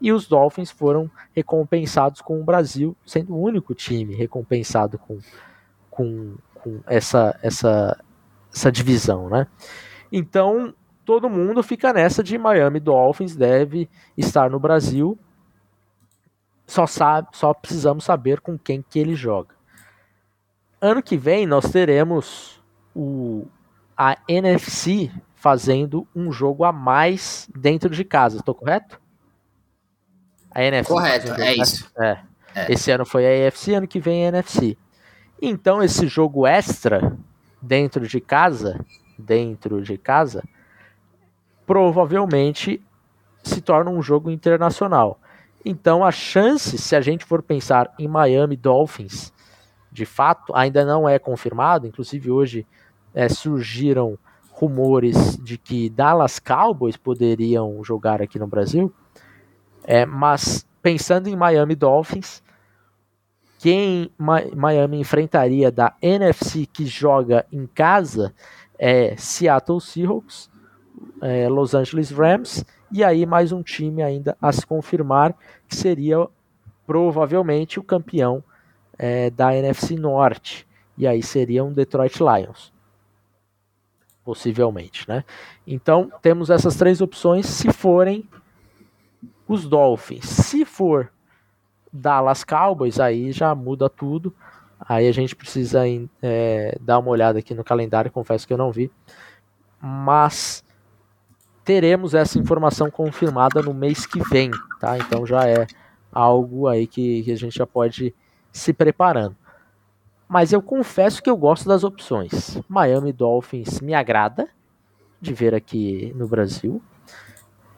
[0.01, 5.19] E os Dolphins foram recompensados com o Brasil, sendo o único time recompensado com,
[5.91, 7.99] com, com essa, essa,
[8.51, 9.47] essa divisão, né?
[10.11, 10.75] Então,
[11.07, 15.17] todo mundo fica nessa de Miami Dolphins deve estar no Brasil.
[16.67, 19.55] Só, sabe, só precisamos saber com quem que ele joga.
[20.81, 22.61] Ano que vem nós teremos
[22.95, 23.47] o,
[23.97, 29.01] a NFC fazendo um jogo a mais dentro de casa, estou correto?
[30.51, 30.93] A NFC.
[30.93, 31.89] Correto, é isso.
[31.99, 32.19] É.
[32.53, 32.73] É.
[32.73, 34.77] Esse ano foi a AFC, ano que vem a NFC.
[35.41, 37.17] Então esse jogo extra
[37.63, 38.85] dentro de casa,
[39.17, 40.43] dentro de casa,
[41.67, 42.81] provavelmente
[43.43, 45.21] se torna um jogo internacional.
[45.65, 49.33] Então a chance, se a gente for pensar em Miami Dolphins,
[49.91, 51.87] de fato, ainda não é confirmado.
[51.87, 52.67] Inclusive hoje
[53.15, 54.19] é, surgiram
[54.51, 58.93] rumores de que Dallas Cowboys poderiam jogar aqui no Brasil.
[59.85, 62.43] É, mas pensando em Miami Dolphins,
[63.59, 68.35] quem Mi- Miami enfrentaria da NFC que joga em casa
[68.79, 70.51] é Seattle Seahawks,
[71.21, 75.35] é, Los Angeles Rams e aí mais um time ainda a se confirmar
[75.69, 76.27] que seria
[76.87, 78.43] provavelmente o campeão
[78.99, 82.73] é, da NFC Norte e aí seria um Detroit Lions
[84.25, 85.25] possivelmente, né?
[85.65, 88.29] Então temos essas três opções se forem
[89.47, 90.25] os Dolphins.
[90.25, 91.13] Se for
[91.93, 94.35] Dallas Cowboys, aí já muda tudo.
[94.81, 95.83] Aí a gente precisa
[96.21, 98.91] é, dar uma olhada aqui no calendário, confesso que eu não vi.
[99.81, 100.65] Mas
[101.67, 104.97] teremos essa informação confirmada no mês que vem, tá?
[104.97, 105.67] Então já é
[106.13, 108.15] algo aí que, que a gente já pode
[108.53, 109.37] se preparando.
[110.29, 112.59] Mas eu confesso que eu gosto das opções.
[112.69, 114.49] Miami Dolphins me agrada
[115.21, 116.81] de ver aqui no Brasil.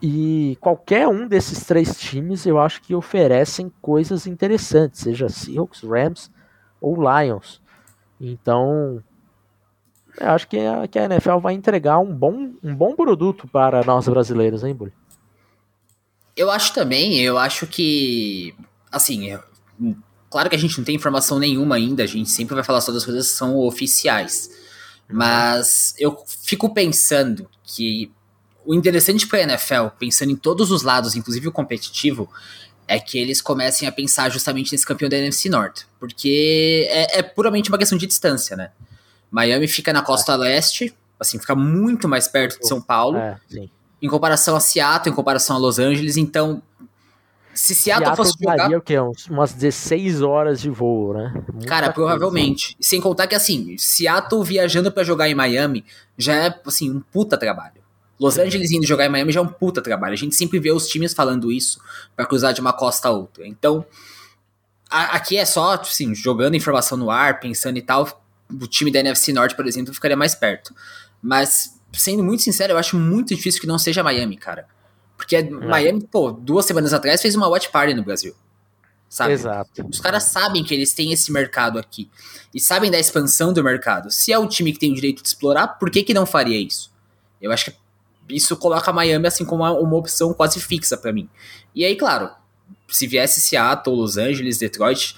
[0.01, 6.31] E qualquer um desses três times eu acho que oferecem coisas interessantes, seja Seahawks, Rams
[6.79, 7.59] ou Lions.
[8.21, 9.03] Então,
[10.19, 13.83] eu acho que a, que a NFL vai entregar um bom, um bom produto para
[13.83, 14.93] nós brasileiros, hein, Bully?
[16.35, 18.53] Eu acho também, eu acho que.
[18.91, 19.39] Assim, é-
[20.29, 22.91] claro que a gente não tem informação nenhuma ainda, a gente sempre vai falar só
[22.91, 24.49] das coisas que são oficiais.
[25.11, 28.11] Mas eu fico pensando que
[28.65, 32.29] o interessante para a NFL, pensando em todos os lados, inclusive o competitivo,
[32.87, 35.87] é que eles comecem a pensar justamente nesse campeão da NFC Norte.
[35.99, 38.71] Porque é, é puramente uma questão de distância, né?
[39.31, 43.69] Miami fica na costa leste, assim, fica muito mais perto de São Paulo É, sim.
[44.01, 46.61] em comparação a Seattle, em comparação a Los Angeles, então
[47.53, 48.95] se Seattle, Seattle fosse jogar, o quê?
[49.29, 51.33] Umas 16 horas de voo, né?
[51.51, 51.93] Muita cara, coisa.
[51.93, 52.77] provavelmente.
[52.79, 55.83] Sem contar que assim, Seattle viajando pra jogar em Miami
[56.17, 57.73] já é assim um puta trabalho.
[58.19, 60.13] Los Angeles indo jogar em Miami já é um puta trabalho.
[60.13, 61.81] A gente sempre vê os times falando isso
[62.15, 63.45] pra cruzar de uma costa a outra.
[63.47, 63.85] Então,
[64.89, 68.99] a- aqui é só, assim, jogando informação no ar, pensando e tal, o time da
[68.99, 70.73] NFC Norte, por exemplo, ficaria mais perto.
[71.21, 74.67] Mas, sendo muito sincero, eu acho muito difícil que não seja Miami, cara.
[75.17, 78.33] Porque Miami, pô, duas semanas atrás fez uma watch party no Brasil.
[79.09, 79.33] Sabe?
[79.33, 79.87] Exato.
[79.89, 82.09] Os caras sabem que eles têm esse mercado aqui.
[82.53, 84.11] E sabem da expansão do mercado.
[84.11, 86.59] Se é um time que tem o direito de explorar, por que, que não faria
[86.59, 86.91] isso?
[87.41, 87.77] Eu acho que
[88.29, 91.27] isso coloca Miami assim como uma, uma opção quase fixa pra mim.
[91.73, 92.29] E aí, claro,
[92.87, 95.15] se viesse Seattle, Los Angeles, Detroit,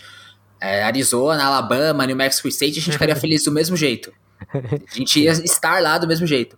[0.62, 4.13] é, Arizona, Alabama, New Mexico State, a gente ficaria feliz do mesmo jeito.
[4.54, 6.58] A gente ia estar lá do mesmo jeito.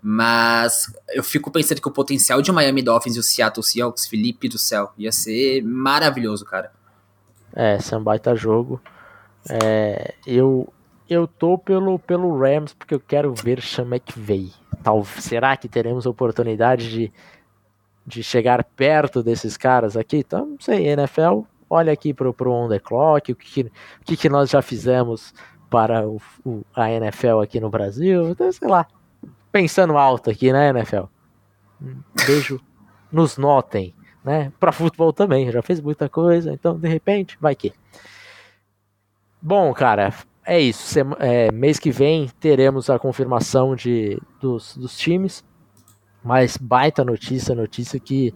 [0.00, 4.48] Mas eu fico pensando que o potencial de Miami Dolphins e o Seattle Seahawks, Felipe
[4.48, 6.70] do céu, ia ser maravilhoso, cara.
[7.54, 8.80] É, esse é um baita jogo.
[9.48, 10.72] É, eu,
[11.08, 14.52] eu tô pelo, pelo Rams porque eu quero ver Sean McVay.
[14.84, 17.12] Tal, será que teremos a oportunidade de
[18.08, 20.16] de chegar perto desses caras aqui.
[20.16, 24.16] Então, não sei, NFL, olha aqui pro, pro On The Clock, o que, o que,
[24.16, 25.34] que nós já fizemos
[25.70, 28.30] para o, o, a NFL aqui no Brasil.
[28.30, 28.86] Então, sei lá,
[29.52, 31.04] pensando alto aqui, né, NFL?
[31.80, 32.60] Um beijo,
[33.12, 34.52] nos notem, né?
[34.58, 37.72] Para futebol também, já fez muita coisa, então de repente, vai que.
[39.40, 40.12] Bom, cara,
[40.44, 40.98] é isso.
[41.18, 45.44] É, mês que vem teremos a confirmação de, dos, dos times.
[46.24, 48.34] Mas baita notícia, notícia que,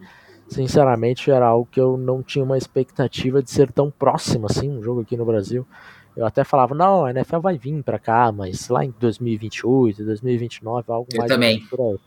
[0.53, 4.83] sinceramente, era algo que eu não tinha uma expectativa de ser tão próximo assim, um
[4.83, 5.67] jogo aqui no Brasil.
[6.15, 10.93] Eu até falava, não, a NFL vai vir para cá, mas lá em 2028, 2029,
[10.93, 11.61] algo eu mais também.
[11.67, 11.99] por aí.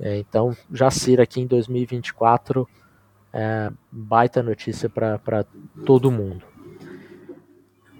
[0.00, 2.68] É, então, já ser aqui em 2024,
[3.32, 5.46] é, baita notícia para
[5.86, 6.44] todo mundo.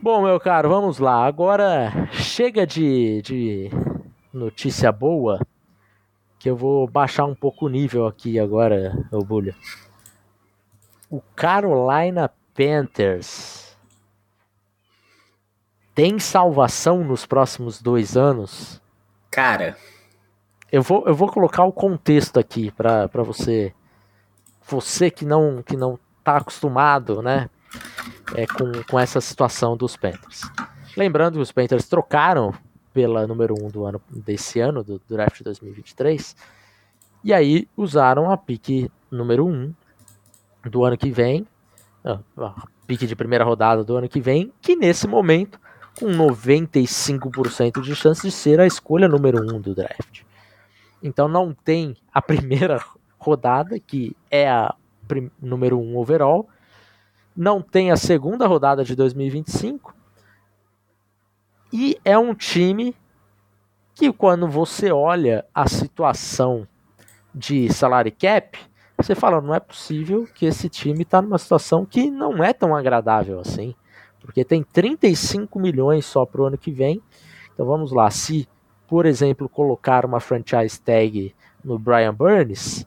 [0.03, 1.25] Bom, meu caro, vamos lá.
[1.25, 3.71] Agora chega de, de
[4.33, 5.41] notícia boa,
[6.45, 9.57] que eu vou baixar um pouco o nível aqui agora, ô Bulha.
[11.09, 13.75] O Carolina Panthers
[15.95, 18.79] tem salvação nos próximos dois anos?
[19.31, 19.75] Cara,
[20.71, 23.73] eu vou, eu vou colocar o contexto aqui para você,
[24.69, 27.49] você que não que não tá acostumado, né,
[28.35, 30.43] é, com, com essa situação dos Panthers.
[30.95, 32.53] Lembrando que os Panthers trocaram
[32.95, 36.35] pela número 1 um do ano desse ano, do draft 2023,
[37.25, 39.75] e aí usaram a pique número 1 um
[40.71, 41.47] do ano que vem,
[42.05, 45.59] a pique de primeira rodada do ano que vem, que nesse momento,
[45.99, 50.23] com 95% de chance de ser a escolha número 1 um do draft.
[51.03, 52.83] Então não tem a primeira
[53.19, 54.75] rodada, que é a
[55.43, 56.49] número 1 um overall,
[57.37, 59.95] não tem a segunda rodada de 2025
[61.77, 62.95] e é um time
[63.97, 66.69] que quando você olha a situação
[67.35, 68.57] de salary cap,
[68.97, 72.77] você fala, não é possível que esse time está numa situação que não é tão
[72.77, 73.75] agradável assim,
[74.21, 77.03] porque tem 35 milhões só para o ano que vem.
[77.53, 78.49] Então vamos lá, se
[78.87, 81.35] por exemplo colocar uma franchise tag
[81.65, 82.87] no Brian Burns,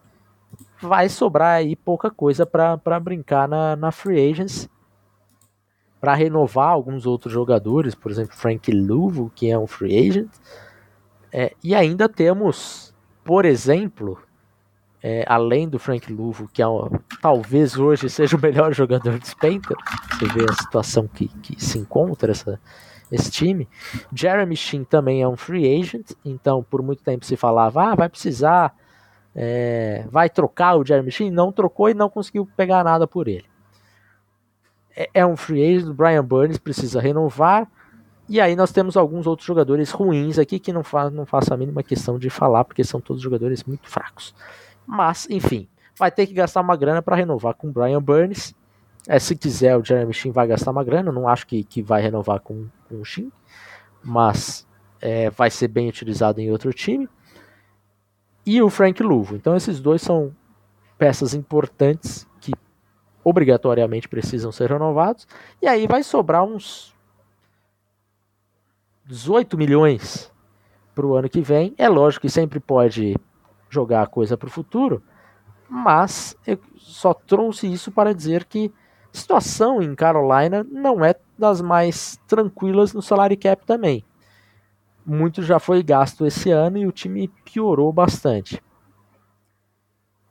[0.81, 4.69] vai sobrar aí pouca coisa para brincar na, na free agents
[5.99, 10.29] para renovar alguns outros jogadores, por exemplo, Frank Louvo, que é um free agent.
[11.31, 14.19] É, e ainda temos, por exemplo,
[15.01, 16.89] é, além do Frank Louvo, que é um,
[17.21, 19.75] talvez hoje seja o melhor jogador de Spencer,
[20.11, 22.59] você vê a situação que, que se encontra essa,
[23.11, 23.67] esse time.
[24.13, 28.09] Jeremy Sheen também é um free agent, então por muito tempo se falava, ah, vai
[28.09, 28.73] precisar
[29.39, 33.45] é, vai trocar o Jeremy Sheen, não trocou e não conseguiu pegar nada por ele.
[34.97, 37.69] É, é um free agent, o Brian Burns precisa renovar,
[38.27, 41.57] e aí nós temos alguns outros jogadores ruins aqui que não, fa não faço a
[41.57, 44.33] mínima questão de falar, porque são todos jogadores muito fracos.
[44.85, 48.53] Mas, enfim, vai ter que gastar uma grana para renovar com o Brian Burns.
[49.07, 51.11] É, se quiser, o Jeremy Sheen vai gastar uma grana.
[51.11, 53.31] Não acho que, que vai renovar com, com o Sheen,
[54.03, 54.67] mas
[54.99, 57.07] é, vai ser bem utilizado em outro time
[58.45, 59.35] e o Frank Luvo.
[59.35, 60.33] Então esses dois são
[60.97, 62.26] peças importantes
[63.27, 65.27] obrigatoriamente precisam ser renovados.
[65.61, 66.95] E aí vai sobrar uns
[69.05, 70.31] 18 milhões
[70.93, 71.73] para o ano que vem.
[71.77, 73.15] É lógico que sempre pode
[73.69, 75.03] jogar a coisa para o futuro,
[75.69, 78.71] mas eu só trouxe isso para dizer que
[79.13, 84.05] a situação em Carolina não é das mais tranquilas no salary cap também
[85.07, 88.61] muito já foi gasto esse ano e o time piorou bastante.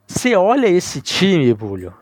[0.06, 1.94] Você olha esse time, Bulho,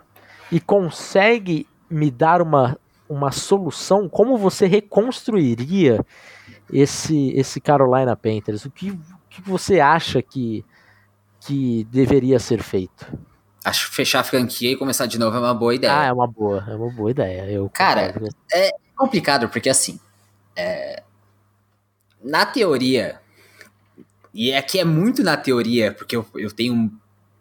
[0.51, 2.79] e consegue me dar uma,
[3.09, 4.09] uma solução?
[4.09, 6.05] Como você reconstruiria
[6.73, 8.65] esse, esse Carolina Panthers?
[8.65, 10.65] O que, o que você acha que,
[11.41, 13.07] que deveria ser feito?
[13.65, 16.01] Acho que fechar a franquia e começar de novo é uma boa ideia.
[16.01, 17.51] Ah, é uma boa, é uma boa ideia.
[17.51, 18.15] Eu Cara,
[18.53, 19.99] é complicado porque assim,
[20.55, 21.03] é,
[22.23, 23.21] na teoria,
[24.33, 26.93] e aqui é muito na teoria, porque eu, eu tenho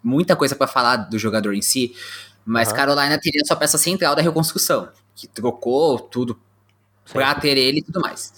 [0.04, 1.96] muita coisa para falar do jogador em si,
[2.46, 2.76] mas uhum.
[2.76, 6.40] Carolina teria sua peça central da reconstrução, que trocou tudo
[7.12, 8.34] pra ter ele e tudo mais.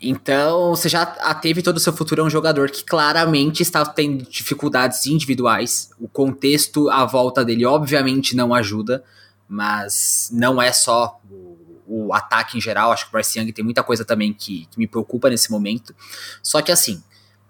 [0.00, 4.24] Então, você já teve todo o seu futuro é um jogador que claramente está tendo
[4.28, 5.90] dificuldades individuais.
[5.98, 9.02] O contexto à volta dele, obviamente, não ajuda,
[9.48, 12.90] mas não é só o o ataque em geral.
[12.90, 15.94] Acho que o Bryce Young tem muita coisa também que, que me preocupa nesse momento.
[16.42, 17.02] Só que assim,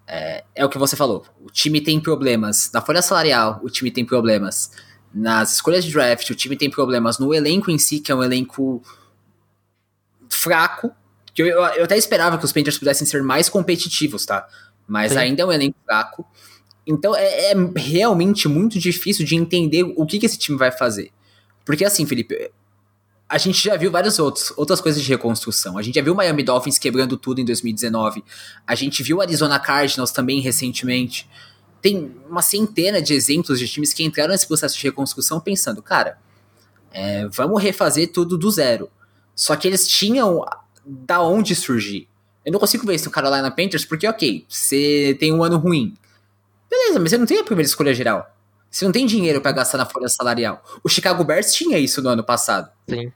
[0.07, 1.25] é, é, o que você falou.
[1.41, 4.71] O time tem problemas na folha salarial, o time tem problemas
[5.17, 8.23] nas escolhas de draft, o time tem problemas no elenco em si, que é um
[8.23, 8.83] elenco
[10.29, 10.93] fraco.
[11.33, 14.47] Que eu, eu até esperava que os Panthers pudessem ser mais competitivos, tá?
[14.87, 15.19] Mas Sim.
[15.19, 16.27] ainda é um elenco fraco.
[16.87, 21.11] Então é, é, realmente muito difícil de entender o que, que esse time vai fazer.
[21.65, 22.51] Porque assim, Felipe,
[23.27, 25.79] a gente já viu várias outros, outras coisas de reconstrução.
[25.79, 28.23] A gente já viu o Miami Dolphins quebrando tudo em 2019.
[28.67, 31.27] A gente viu o Arizona Cardinals também recentemente.
[31.87, 36.19] Tem uma centena de exemplos de times que entraram nesse processo de reconstrução pensando, cara,
[36.91, 38.91] é, vamos refazer tudo do zero.
[39.37, 40.45] Só que eles tinham
[40.85, 42.09] da onde surgir.
[42.45, 45.95] Eu não consigo ver isso no Carolina Panthers porque, ok, você tem um ano ruim.
[46.69, 48.35] Beleza, mas você não tem a primeira escolha geral.
[48.69, 50.65] Você não tem dinheiro para gastar na folha salarial.
[50.83, 52.69] O Chicago Bears tinha isso no ano passado.
[52.91, 53.13] Sim.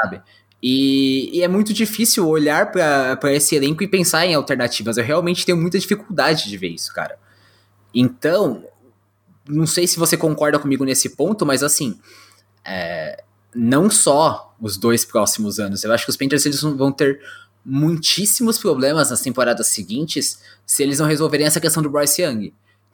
[0.00, 0.22] Sabe?
[0.62, 4.96] E, e é muito difícil olhar para esse elenco e pensar em alternativas.
[4.96, 7.18] Eu realmente tenho muita dificuldade de ver isso, cara.
[7.94, 8.64] Então,
[9.48, 11.98] não sei se você concorda comigo nesse ponto, mas assim,
[12.64, 13.22] é,
[13.54, 15.84] não só os dois próximos anos.
[15.84, 17.20] Eu acho que os Panthers eles vão ter
[17.64, 22.52] muitíssimos problemas nas temporadas seguintes se eles não resolverem essa questão do Bryce Young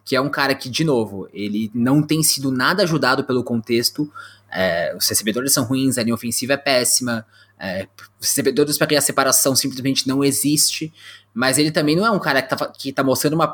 [0.09, 4.11] que é um cara que, de novo, ele não tem sido nada ajudado pelo contexto.
[4.51, 7.27] É, os recebedores são ruins, a linha ofensiva é péssima,
[7.59, 7.87] é,
[8.19, 10.91] os recebedores para criar separação simplesmente não existe,
[11.35, 13.49] mas ele também não é um cara que tá, que tá mostrando uma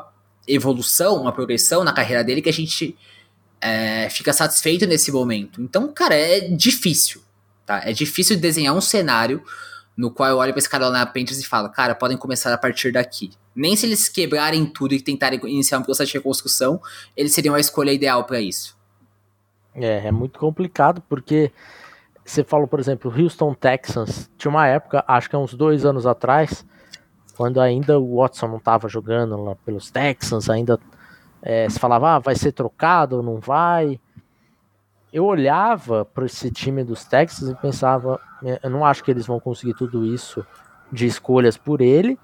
[0.47, 2.97] evolução, uma progressão na carreira dele que a gente
[3.61, 5.61] é, fica satisfeito nesse momento.
[5.61, 7.21] Então, cara, é difícil,
[7.65, 7.81] tá?
[7.83, 9.43] É difícil desenhar um cenário
[9.95, 12.53] no qual eu olho para esse cara lá na Panthers e falo, cara, podem começar
[12.53, 13.31] a partir daqui.
[13.55, 16.81] Nem se eles quebrarem tudo e tentarem iniciar um processo de reconstrução,
[17.15, 18.75] eles seriam a escolha ideal para isso.
[19.73, 21.51] É, é muito complicado porque
[22.23, 26.05] você falou, por exemplo, Houston Texans, tinha uma época, acho que há uns dois anos
[26.05, 26.65] atrás,
[27.35, 30.79] quando ainda o Watson não estava jogando lá pelos Texans, ainda
[31.41, 33.99] é, se falava, ah, vai ser trocado ou não vai
[35.15, 39.25] eu olhava para esse time dos Texans e pensava, é, eu não acho que eles
[39.25, 40.45] vão conseguir tudo isso
[40.91, 42.19] de escolhas por ele,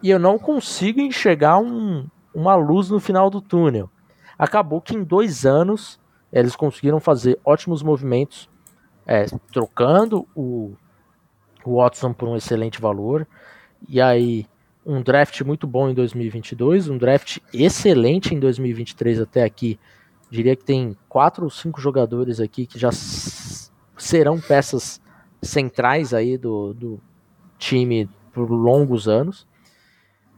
[0.00, 3.90] e eu não consigo enxergar um, uma luz no final do túnel.
[4.38, 5.98] Acabou que em dois anos
[6.32, 8.48] eles conseguiram fazer ótimos movimentos,
[9.04, 10.72] é, trocando o,
[11.64, 13.26] o Watson por um excelente valor,
[13.88, 14.46] e aí
[14.84, 19.78] um draft muito bom em 2022, um draft excelente em 2023 até aqui
[20.34, 22.90] Diria que tem quatro ou cinco jogadores aqui que já
[23.96, 25.00] serão peças
[25.40, 27.00] centrais aí do, do
[27.56, 29.46] time por longos anos.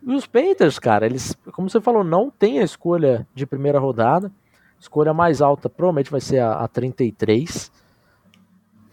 [0.03, 4.31] E os Panthers, cara, eles, como você falou, não tem a escolha de primeira rodada.
[4.79, 7.73] Escolha mais alta provavelmente vai ser a, a 33.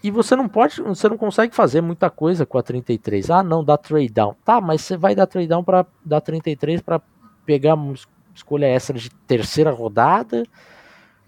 [0.04, 3.30] E você não pode, você não consegue fazer muita coisa com a 33.
[3.30, 4.36] Ah, não, dá trade down.
[4.44, 7.02] Tá, mas você vai dar trade down para dar 33 para
[7.46, 7.94] pegar uma
[8.36, 10.44] escolha extra de terceira rodada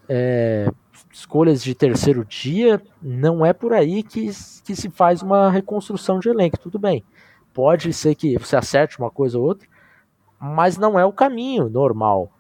[0.08, 0.72] é,
[1.12, 4.30] escolhas de terceiro dia, não é por aí que,
[4.64, 6.60] que se faz uma reconstrução de elenco.
[6.60, 7.04] Tudo bem,
[7.54, 9.68] pode ser que você acerte uma coisa ou outra,
[10.40, 12.32] mas não é o caminho normal.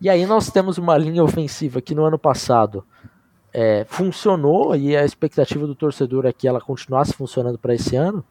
[0.00, 2.84] E aí nós temos uma linha ofensiva que no ano passado
[3.54, 8.24] é, funcionou e a expectativa do torcedor é que ela continuasse funcionando para esse ano,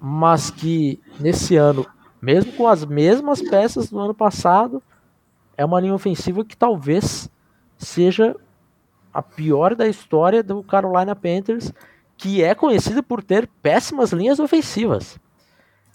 [0.00, 1.86] mas que nesse ano,
[2.20, 4.82] mesmo com as mesmas peças do ano passado,
[5.56, 7.30] é uma linha ofensiva que talvez
[7.78, 8.34] seja
[9.14, 11.72] a pior da história do Carolina Panthers,
[12.16, 15.18] que é conhecida por ter péssimas linhas ofensivas.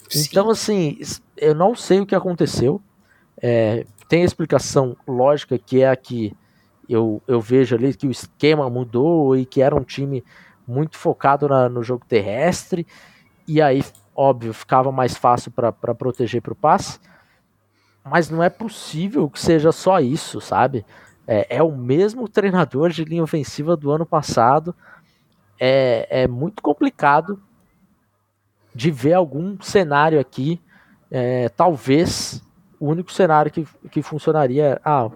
[0.08, 0.26] Sim.
[0.30, 0.98] Então, assim,
[1.36, 2.80] eu não sei o que aconteceu.
[3.40, 6.34] É, tem a explicação lógica que é a que
[6.88, 10.24] eu, eu vejo ali que o esquema mudou e que era um time
[10.66, 12.86] muito focado na, no jogo terrestre,
[13.46, 16.98] e aí, óbvio, ficava mais fácil para proteger para o passe
[18.04, 20.84] mas não é possível que seja só isso, sabe?
[21.26, 24.74] É, é o mesmo treinador de linha ofensiva do ano passado.
[25.58, 27.42] É, é muito complicado
[28.74, 30.60] de ver algum cenário aqui.
[31.10, 32.42] É, talvez
[32.78, 35.10] o único cenário que, que funcionaria ah,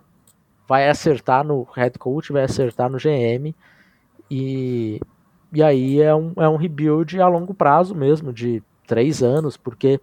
[0.68, 3.54] vai acertar no head coach, vai acertar no GM
[4.30, 5.00] e,
[5.50, 9.98] e aí é um, é um rebuild a longo prazo mesmo, de três anos, porque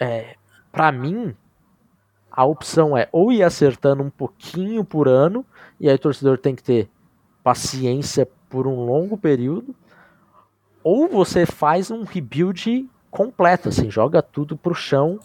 [0.00, 0.34] é,
[0.72, 1.34] para mim
[2.30, 5.46] a opção é ou ir acertando um pouquinho por ano,
[5.78, 6.90] e aí o torcedor tem que ter
[7.44, 9.74] paciência por um longo período,
[10.82, 15.20] ou você faz um rebuild completo, assim, joga tudo pro chão.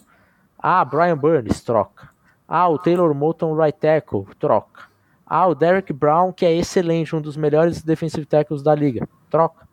[0.56, 2.10] Ah, Brian Burns, troca.
[2.48, 4.88] Ah, o Taylor Moulton, right tackle, troca.
[5.26, 9.68] Ah, o Derek Brown, que é excelente, um dos melhores defensive tackles da liga, troca.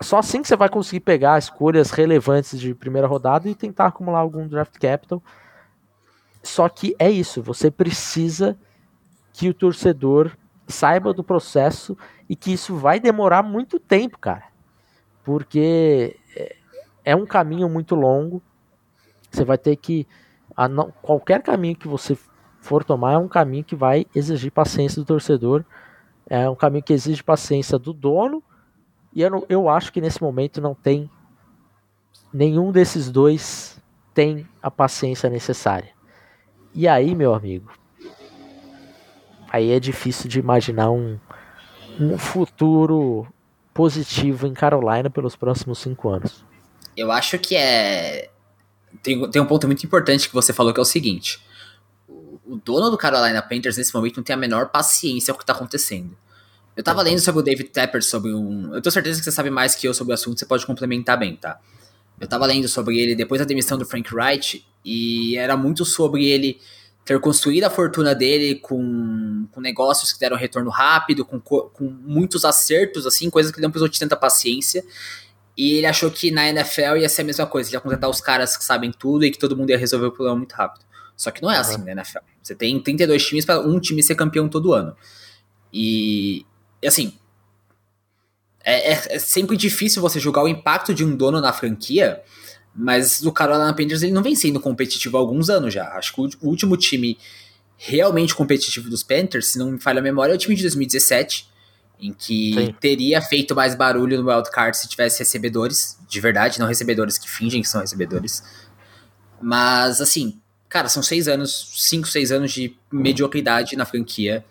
[0.00, 4.18] Só assim que você vai conseguir pegar escolhas relevantes de primeira rodada e tentar acumular
[4.18, 5.22] algum draft capital
[6.46, 8.56] só que é isso, você precisa
[9.32, 10.36] que o torcedor
[10.66, 14.44] saiba do processo e que isso vai demorar muito tempo, cara.
[15.24, 16.56] Porque é,
[17.04, 18.40] é um caminho muito longo.
[19.30, 20.06] Você vai ter que
[20.68, 22.16] não, qualquer caminho que você
[22.60, 25.64] for tomar é um caminho que vai exigir paciência do torcedor,
[26.28, 28.42] é um caminho que exige paciência do dono,
[29.14, 31.10] e eu, eu acho que nesse momento não tem
[32.32, 33.80] nenhum desses dois
[34.12, 35.90] tem a paciência necessária.
[36.74, 37.70] E aí, meu amigo,
[39.50, 41.18] aí é difícil de imaginar um,
[42.00, 43.26] um futuro
[43.72, 46.44] positivo em Carolina pelos próximos cinco anos.
[46.96, 48.30] Eu acho que é.
[49.02, 51.40] Tem, tem um ponto muito importante que você falou que é o seguinte:
[52.08, 55.44] o, dono do Carolina Panthers nesse momento não tem a menor paciência com o que
[55.44, 56.16] está acontecendo.
[56.76, 58.74] Eu tava lendo sobre o David Tepper, sobre um.
[58.74, 61.18] Eu tenho certeza que você sabe mais que eu sobre o assunto, você pode complementar
[61.18, 61.58] bem, tá?
[62.20, 66.26] Eu tava lendo sobre ele depois da demissão do Frank Wright, e era muito sobre
[66.26, 66.60] ele
[67.04, 72.44] ter construído a fortuna dele com, com negócios que deram retorno rápido, com, com muitos
[72.44, 74.84] acertos, assim, coisas que não precisou de tanta paciência.
[75.56, 78.56] E ele achou que na NFL ia ser a mesma coisa, ia contratar os caras
[78.56, 80.84] que sabem tudo e que todo mundo ia resolver o problema muito rápido.
[81.16, 81.84] Só que não é assim uhum.
[81.84, 82.18] na NFL.
[82.42, 84.94] Você tem 32 times para um time ser campeão todo ano.
[85.72, 86.44] E,
[86.84, 87.14] assim,
[88.62, 92.20] é, é, é, sempre difícil você julgar o impacto de um dono na franquia,
[92.74, 95.88] mas o Carolina Panthers ele não vem sendo competitivo há alguns anos já.
[95.92, 97.16] Acho que o último time
[97.78, 101.48] realmente competitivo dos Panthers, se não me falha a memória, é o time de 2017,
[102.00, 102.74] em que Sim.
[102.78, 107.62] teria feito mais barulho no wildcard se tivesse recebedores, de verdade, não recebedores que fingem
[107.62, 108.42] que são recebedores.
[109.40, 114.44] Mas, assim, cara, são seis anos, cinco, seis anos de mediocridade na franquia,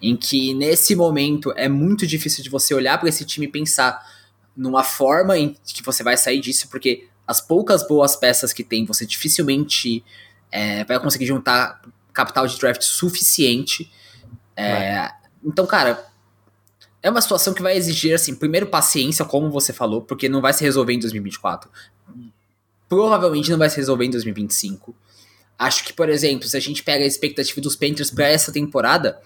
[0.00, 4.00] em que nesse momento é muito difícil de você olhar para esse time e pensar
[4.56, 8.84] numa forma em que você vai sair disso, porque as poucas boas peças que tem,
[8.84, 10.04] você dificilmente
[10.50, 11.80] é, vai conseguir juntar
[12.12, 13.90] capital de draft suficiente.
[14.56, 15.10] É,
[15.44, 16.09] então, cara,
[17.02, 20.52] é uma situação que vai exigir, assim, primeiro paciência, como você falou, porque não vai
[20.52, 21.70] se resolver em 2024.
[22.88, 24.94] Provavelmente não vai se resolver em 2025.
[25.58, 29.20] Acho que, por exemplo, se a gente pega a expectativa dos Panthers para essa temporada,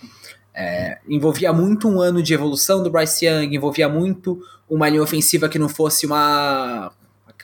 [0.55, 5.49] é, envolvia muito um ano de evolução do Bryce Young, envolvia muito uma linha ofensiva
[5.49, 6.93] que não fosse uma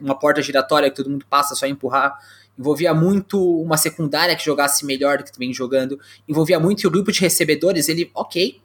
[0.01, 2.19] uma porta giratória que todo mundo passa, só empurrar.
[2.59, 5.99] Envolvia muito uma secundária que jogasse melhor do que vem jogando.
[6.29, 8.61] Envolvia muito o grupo de recebedores, ele, ok.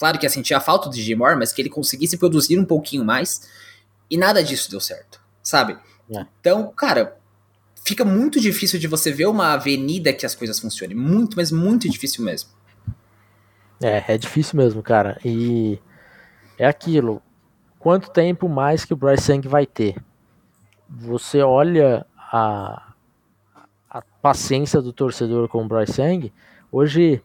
[0.00, 3.04] Claro que ia sentir a falta de Moore, mas que ele conseguisse produzir um pouquinho
[3.04, 3.48] mais.
[4.10, 5.78] E nada disso deu certo, sabe?
[6.10, 6.26] É.
[6.40, 7.16] Então, cara,
[7.84, 10.96] fica muito difícil de você ver uma avenida que as coisas funcionem.
[10.96, 12.50] Muito, mas muito difícil mesmo.
[13.80, 15.20] É, é difícil mesmo, cara.
[15.24, 15.78] E
[16.58, 17.22] é aquilo.
[17.78, 19.94] Quanto tempo mais que o Bryce Young vai ter?
[20.90, 22.92] você olha a,
[23.88, 26.32] a paciência do torcedor com o Bryce Young,
[26.72, 27.22] hoje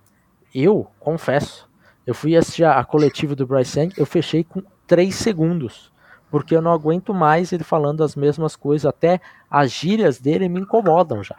[0.53, 1.64] eu confesso,
[2.06, 5.91] eu fui assistir a, a coletiva do Bryce Young, eu fechei com 3 segundos,
[6.30, 10.62] porque eu não aguento mais ele falando as mesmas coisas, até as gírias dele me
[10.62, 11.38] incomodam já.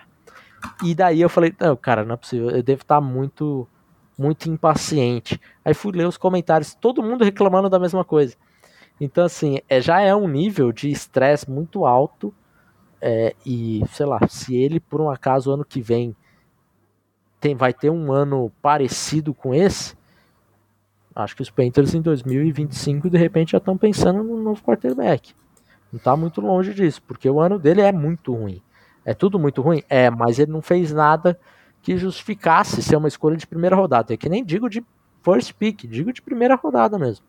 [0.82, 3.68] E daí eu falei, não, cara, não é possível, eu devo estar muito
[4.18, 5.38] muito impaciente.
[5.62, 8.34] Aí fui ler os comentários, todo mundo reclamando da mesma coisa.
[9.00, 12.34] Então, assim, é, já é um nível de estresse muito alto.
[13.00, 16.16] É, e, sei lá, se ele, por um acaso, ano que vem
[17.38, 19.95] tem, vai ter um ano parecido com esse,
[21.16, 25.34] acho que os Panthers em 2025 de repente já estão pensando no novo quarterback.
[25.90, 28.60] Não está muito longe disso, porque o ano dele é muito ruim.
[29.04, 29.82] É tudo muito ruim?
[29.88, 31.38] É, mas ele não fez nada
[31.80, 34.12] que justificasse ser uma escolha de primeira rodada.
[34.12, 34.84] É que nem digo de
[35.24, 37.24] first pick, digo de primeira rodada mesmo.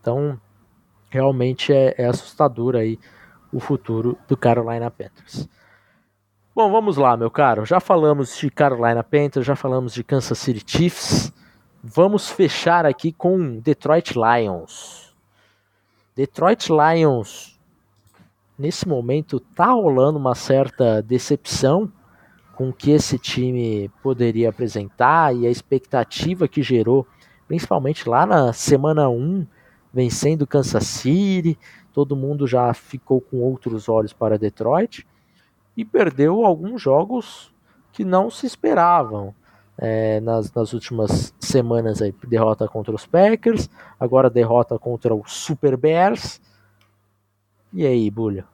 [0.00, 0.40] Então,
[1.10, 2.98] realmente é, é assustador aí
[3.52, 5.48] o futuro do Carolina Panthers.
[6.54, 7.66] Bom, vamos lá, meu caro.
[7.66, 11.32] Já falamos de Carolina Panthers, já falamos de Kansas City Chiefs.
[11.82, 15.14] Vamos fechar aqui com Detroit Lions.
[16.14, 17.58] Detroit Lions,
[18.58, 21.90] nesse momento, tá rolando uma certa decepção
[22.54, 27.06] com o que esse time poderia apresentar e a expectativa que gerou,
[27.48, 29.46] principalmente lá na semana 1
[29.90, 31.58] vencendo Kansas City,
[31.94, 35.06] todo mundo já ficou com outros olhos para Detroit
[35.74, 37.50] e perdeu alguns jogos
[37.90, 39.34] que não se esperavam.
[39.82, 45.74] É, nas, nas últimas semanas aí, derrota contra os Packers, agora derrota contra o Super
[45.74, 46.38] Bears.
[47.72, 48.46] E aí, Bulha?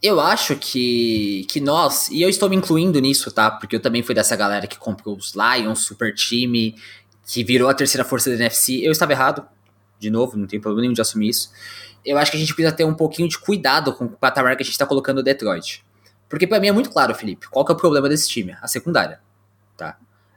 [0.00, 3.50] Eu acho que, que nós, e eu estou me incluindo nisso, tá?
[3.50, 6.76] Porque eu também fui dessa galera que comprou os Lions, super time,
[7.26, 8.80] que virou a terceira força da NFC.
[8.86, 9.44] Eu estava errado,
[9.98, 11.50] de novo, não tem problema nenhum de assumir isso.
[12.04, 14.62] Eu acho que a gente precisa ter um pouquinho de cuidado com o patamar que
[14.62, 15.84] a gente está colocando o Detroit.
[16.28, 18.56] Porque para mim é muito claro, Felipe, qual que é o problema desse time?
[18.60, 19.20] A secundária.
[19.76, 19.96] Tá?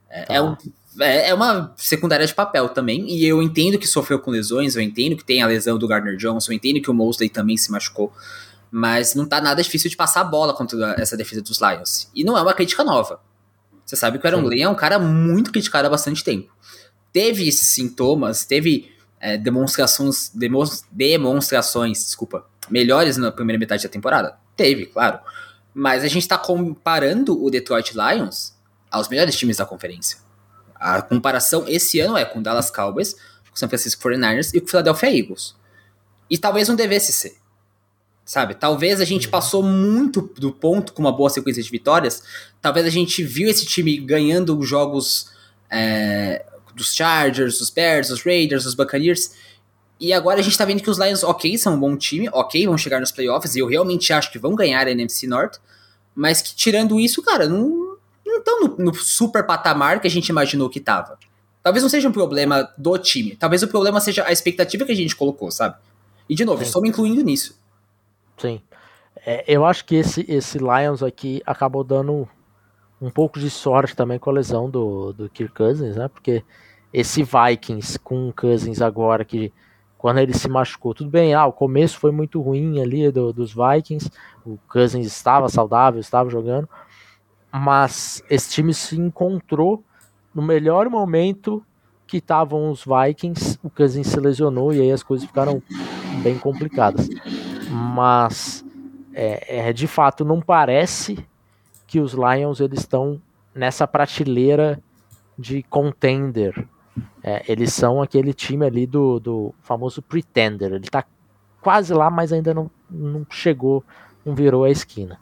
[0.09, 0.33] É, tá.
[0.33, 0.55] é, um,
[0.99, 4.81] é, é uma secundária de papel também, e eu entendo que sofreu com lesões, eu
[4.81, 7.71] entendo que tem a lesão do Gardner Johnson, eu entendo que o Mosley também se
[7.71, 8.13] machucou.
[8.73, 12.09] Mas não tá nada difícil de passar a bola contra essa defesa dos Lions.
[12.15, 13.19] E não é uma crítica nova.
[13.85, 16.53] Você sabe que o Aaron Glenn é um cara muito criticado há bastante tempo.
[17.11, 18.89] Teve sintomas, teve
[19.19, 20.31] é, demonstrações,
[20.89, 24.37] demonstrações, desculpa, melhores na primeira metade da temporada?
[24.55, 25.19] Teve, claro.
[25.73, 28.53] Mas a gente está comparando o Detroit Lions
[28.89, 30.17] aos melhores times da conferência.
[30.75, 34.59] A comparação esse ano é com o Dallas Cowboys, com o San Francisco 49ers e
[34.59, 35.55] com o Philadelphia Eagles.
[36.29, 37.37] E talvez não devesse ser.
[38.25, 38.55] Sabe?
[38.55, 39.31] Talvez a gente uhum.
[39.31, 42.23] passou muito do ponto com uma boa sequência de vitórias.
[42.61, 45.31] Talvez a gente viu esse time ganhando jogos
[45.69, 46.45] é,
[46.75, 49.31] dos Chargers, dos Bears, dos Raiders, dos Buccaneers.
[50.01, 52.65] E agora a gente tá vendo que os Lions, ok, são um bom time, ok,
[52.65, 55.59] vão chegar nos playoffs, e eu realmente acho que vão ganhar a NFC North,
[56.15, 60.71] mas que tirando isso, cara, não estão no, no, super patamar que a gente imaginou
[60.71, 61.19] que tava.
[61.61, 64.95] Talvez não seja um problema do time, talvez o problema seja a expectativa que a
[64.95, 65.75] gente colocou, sabe?
[66.27, 66.65] E de novo, Sim.
[66.65, 67.61] estou me incluindo nisso.
[68.39, 68.59] Sim.
[69.23, 72.27] É, eu acho que esse, esse Lions aqui acabou dando
[72.99, 76.07] um pouco de sorte também com a lesão do, do Kirk Cousins, né?
[76.07, 76.43] Porque
[76.91, 79.53] esse Vikings com o Cousins agora, que
[80.01, 83.53] quando ele se machucou, tudo bem, ah, o começo foi muito ruim ali do, dos
[83.53, 84.09] Vikings,
[84.43, 86.67] o Cousins estava saudável, estava jogando,
[87.51, 89.83] mas esse time se encontrou
[90.33, 91.63] no melhor momento
[92.07, 95.61] que estavam os Vikings, o Cousins se lesionou e aí as coisas ficaram
[96.23, 97.07] bem complicadas.
[97.69, 98.65] Mas
[99.13, 101.23] é, é, de fato não parece
[101.85, 103.21] que os Lions eles estão
[103.53, 104.81] nessa prateleira
[105.37, 106.67] de contender.
[107.23, 110.73] É, eles são aquele time ali do, do famoso pretender.
[110.73, 111.05] Ele está
[111.61, 113.83] quase lá, mas ainda não, não chegou,
[114.25, 115.19] não virou a esquina.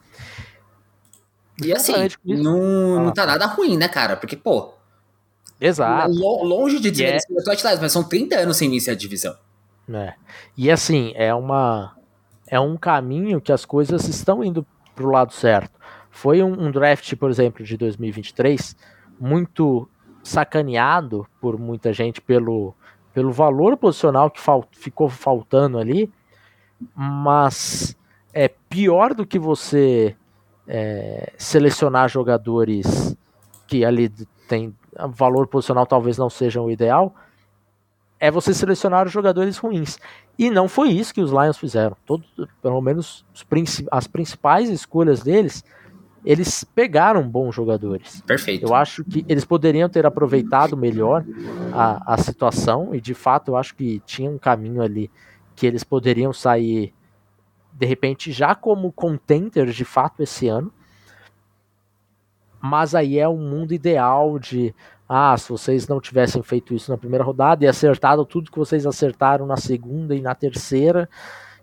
[1.61, 1.93] E assim,
[2.25, 4.15] não, não tá nada ruim, né, cara?
[4.15, 4.73] Porque, pô.
[5.59, 6.09] Exato.
[6.11, 7.81] Longe de dizer yeah.
[7.81, 9.35] mas são 30 anos sem vencer a divisão.
[9.93, 10.13] É.
[10.55, 11.95] E assim, é uma
[12.47, 14.65] é um caminho que as coisas estão indo
[14.95, 15.77] pro lado certo.
[16.09, 18.75] Foi um, um draft, por exemplo, de 2023
[19.19, 19.87] muito
[20.29, 22.73] sacaneado por muita gente pelo,
[23.13, 26.11] pelo valor posicional que fal, ficou faltando ali,
[26.95, 27.97] mas
[28.31, 30.15] é pior do que você
[30.67, 33.17] é, selecionar jogadores
[33.67, 34.09] que ali
[34.47, 34.75] tem
[35.15, 37.13] valor posicional talvez não sejam o ideal,
[38.19, 39.97] é você selecionar os jogadores ruins.
[40.37, 41.95] E não foi isso que os Lions fizeram.
[42.05, 42.23] Todo,
[42.61, 43.25] pelo menos
[43.91, 45.63] as principais escolhas deles,
[46.25, 48.21] eles pegaram bons jogadores.
[48.21, 48.65] Perfeito.
[48.65, 51.23] Eu acho que eles poderiam ter aproveitado melhor
[51.73, 55.09] a, a situação, e de fato eu acho que tinha um caminho ali
[55.55, 56.93] que eles poderiam sair
[57.73, 60.71] de repente já como contenders de fato esse ano.
[62.61, 64.75] Mas aí é um mundo ideal de
[65.07, 68.85] ah, se vocês não tivessem feito isso na primeira rodada e acertado tudo que vocês
[68.85, 71.09] acertaram na segunda e na terceira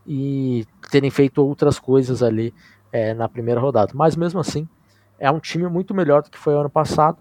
[0.06, 2.54] e terem feito outras coisas ali
[2.96, 3.92] é, na primeira rodada.
[3.94, 4.66] Mas mesmo assim,
[5.18, 7.18] é um time muito melhor do que foi ano passado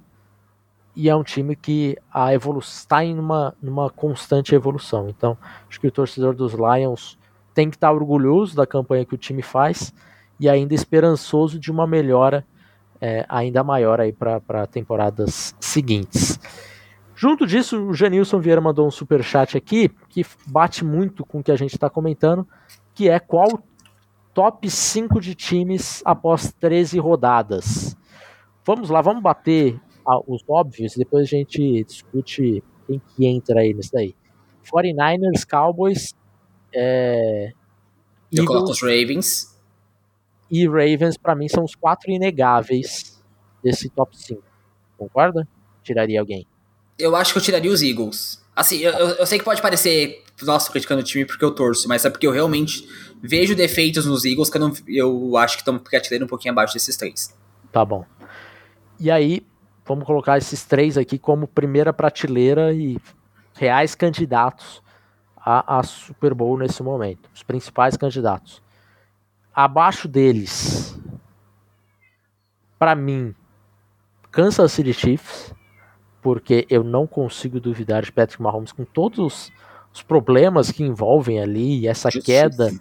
[0.96, 3.54] e é um time que a está em uma,
[3.94, 5.10] constante evolução.
[5.10, 5.38] Então,
[5.70, 7.18] acho que o torcedor dos Lions
[7.54, 9.94] tem que estar orgulhoso da campanha que o time faz
[10.40, 12.46] e ainda esperançoso de uma melhora
[13.02, 16.40] é, ainda maior aí para temporadas seguintes.
[17.14, 21.44] Junto disso, o Janilson Vieira mandou um super chat aqui que bate muito com o
[21.44, 22.48] que a gente está comentando,
[22.94, 23.62] que é qual
[24.36, 27.96] top 5 de times após 13 rodadas.
[28.66, 29.80] Vamos lá, vamos bater
[30.28, 34.14] os óbvios e depois a gente discute quem que entra aí nisso daí.
[34.72, 36.14] 49ers, Cowboys,
[36.74, 37.54] é,
[38.32, 39.58] Eu Eagles, coloco os Ravens.
[40.52, 43.24] E Ravens, para mim, são os quatro inegáveis
[43.64, 44.44] desse top 5.
[44.98, 45.48] Concorda?
[45.82, 46.46] Tiraria alguém?
[47.00, 48.45] Eu acho que eu tiraria os Eagles.
[48.56, 52.06] Assim, eu, eu sei que pode parecer, nossa, criticando o time porque eu torço, mas
[52.06, 52.88] é porque eu realmente
[53.22, 56.74] vejo defeitos nos Eagles que eu, não, eu acho que estão prateleira um pouquinho abaixo
[56.74, 57.36] desses três.
[57.72, 58.06] Tá bom.
[58.98, 59.46] E aí,
[59.86, 62.98] vamos colocar esses três aqui como primeira prateleira e
[63.54, 64.82] reais candidatos
[65.38, 67.30] a, a Super Bowl nesse momento.
[67.34, 68.64] Os principais candidatos.
[69.54, 70.98] Abaixo deles,
[72.80, 73.36] para mim,
[74.32, 75.54] Kansas City Chiefs,
[76.26, 79.54] porque eu não consigo duvidar de Patrick Mahomes com todos os,
[79.94, 82.74] os problemas que envolvem ali e essa queda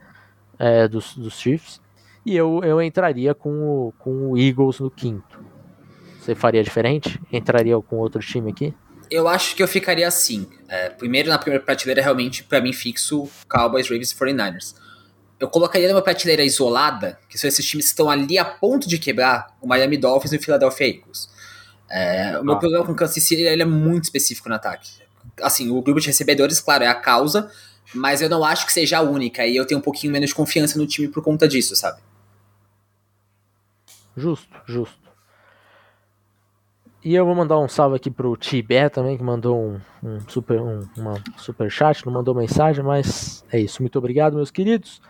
[0.59, 1.79] é, dos, dos Chiefs.
[2.25, 5.45] E eu, eu entraria com o, com o Eagles no quinto.
[6.19, 7.21] Você faria diferente?
[7.31, 8.73] Entraria com outro time aqui?
[9.11, 10.49] eu acho que eu ficaria assim.
[10.67, 14.75] É, primeiro, na primeira prateleira, realmente, para mim, fixo Cowboys, Ravens e 49ers.
[15.39, 18.97] Eu colocaria numa prateleira isolada, que são esses times que estão ali a ponto de
[18.97, 21.29] quebrar, o Miami Dolphins e o Philadelphia Eagles.
[21.97, 22.59] É, o meu ah.
[22.59, 24.91] problema com o Kansas City ele é muito específico no ataque.
[25.41, 27.49] Assim, o grupo de recebedores, claro, é a causa,
[27.95, 30.35] mas eu não acho que seja a única, e eu tenho um pouquinho menos de
[30.35, 32.01] confiança no time por conta disso, sabe?
[34.17, 35.05] Justo, justo.
[37.05, 40.61] E eu vou mandar um salve aqui pro Tibé também, que mandou um, um super,
[40.61, 43.81] um, uma super chat, não mandou mensagem, mas é isso.
[43.81, 45.01] Muito obrigado, meus queridos.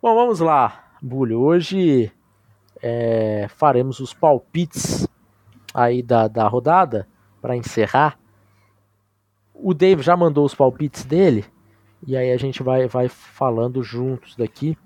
[0.00, 1.40] Bom, vamos lá, Bulho.
[1.40, 2.10] Hoje
[2.82, 5.06] é, faremos os palpites
[5.72, 7.08] aí da, da rodada
[7.40, 8.18] para encerrar.
[9.54, 11.44] O Dave já mandou os palpites dele,
[12.06, 14.76] e aí a gente vai, vai falando juntos daqui.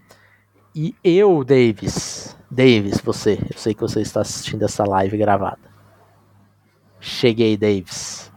[0.75, 5.71] E eu, Davis, Davis, você, eu sei que você está assistindo essa live gravada.
[7.01, 8.31] Cheguei, Davis.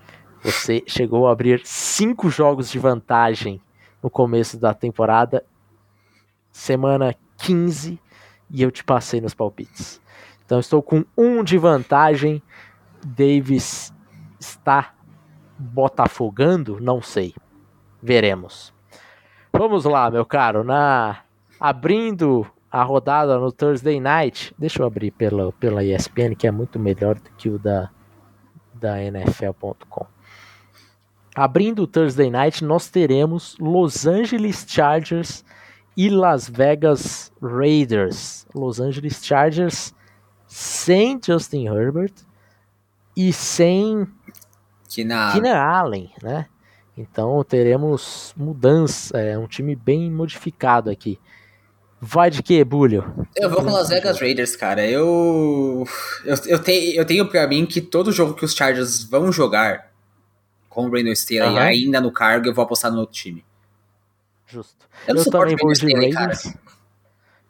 [0.44, 3.62] Você chegou a abrir cinco jogos de vantagem
[4.02, 5.46] no começo da temporada,
[6.52, 8.00] semana 15,
[8.50, 10.02] e eu te passei nos palpites.
[10.50, 12.42] Então estou com um de vantagem.
[13.06, 13.94] Davis
[14.40, 14.96] está
[15.60, 16.80] botafogando?
[16.82, 17.36] Não sei.
[18.02, 18.74] Veremos.
[19.54, 20.64] Vamos lá, meu caro.
[20.64, 21.20] Na
[21.60, 26.80] abrindo a rodada no Thursday Night, deixa eu abrir pela, pela ESPN, que é muito
[26.80, 27.92] melhor do que o da
[28.74, 30.08] da NFL.com.
[31.36, 35.46] Abrindo o Thursday Night, nós teremos Los Angeles Chargers
[35.96, 38.48] e Las Vegas Raiders.
[38.56, 39.94] Los Angeles Chargers
[40.50, 42.14] sem Justin Herbert
[43.16, 44.08] e sem
[44.90, 46.48] Keenan, Allen, né?
[46.98, 51.20] Então teremos mudança, é um time bem modificado aqui.
[52.02, 53.28] Vai de que, Bulho?
[53.36, 54.86] Eu vou com Las Vegas Raiders, cara.
[54.86, 55.86] Eu,
[56.26, 59.92] eu, eu, te, eu tenho pra mim que todo jogo que os Chargers vão jogar
[60.70, 61.58] com o Brandon Staley uhum.
[61.58, 63.46] ainda no cargo, eu vou apostar no outro time.
[64.48, 64.88] Justo.
[65.08, 66.44] Eu, eu também vou de Staley, Raiders.
[66.44, 66.69] Cara.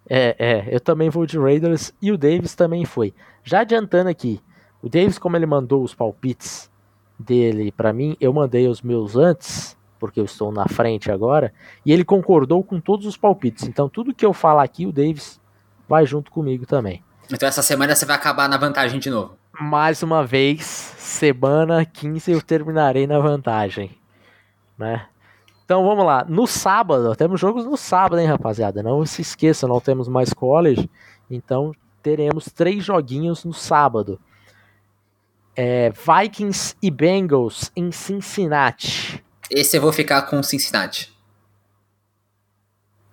[0.10, 3.14] É, é, eu também vou de Raiders e o Davis também foi.
[3.44, 4.42] Já adiantando aqui,
[4.82, 6.70] o Davis, como ele mandou os palpites
[7.18, 11.54] dele para mim, eu mandei os meus antes porque eu estou na frente agora,
[11.86, 13.68] e ele concordou com todos os palpites.
[13.68, 15.40] Então, tudo que eu falar aqui, o Davis
[15.88, 17.04] vai junto comigo também.
[17.32, 19.38] Então, essa semana você vai acabar na vantagem de novo.
[19.60, 23.92] Mais uma vez, semana 15 eu terminarei na vantagem,
[24.78, 25.06] né?
[25.70, 26.26] Então vamos lá.
[26.28, 28.82] No sábado, temos jogos no sábado, hein, rapaziada?
[28.82, 30.90] Não se esqueça, não temos mais college.
[31.30, 34.20] Então teremos três joguinhos no sábado.
[35.56, 39.24] É, Vikings e Bengals em Cincinnati.
[39.48, 41.16] Esse eu vou ficar com Cincinnati.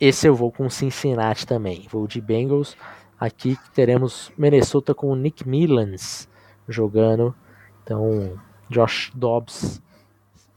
[0.00, 1.86] Esse eu vou com Cincinnati também.
[1.90, 2.74] Vou de Bengals.
[3.20, 6.26] Aqui teremos Minnesota com o Nick Millans
[6.66, 7.34] jogando.
[7.82, 8.40] Então,
[8.70, 9.82] Josh Dobbs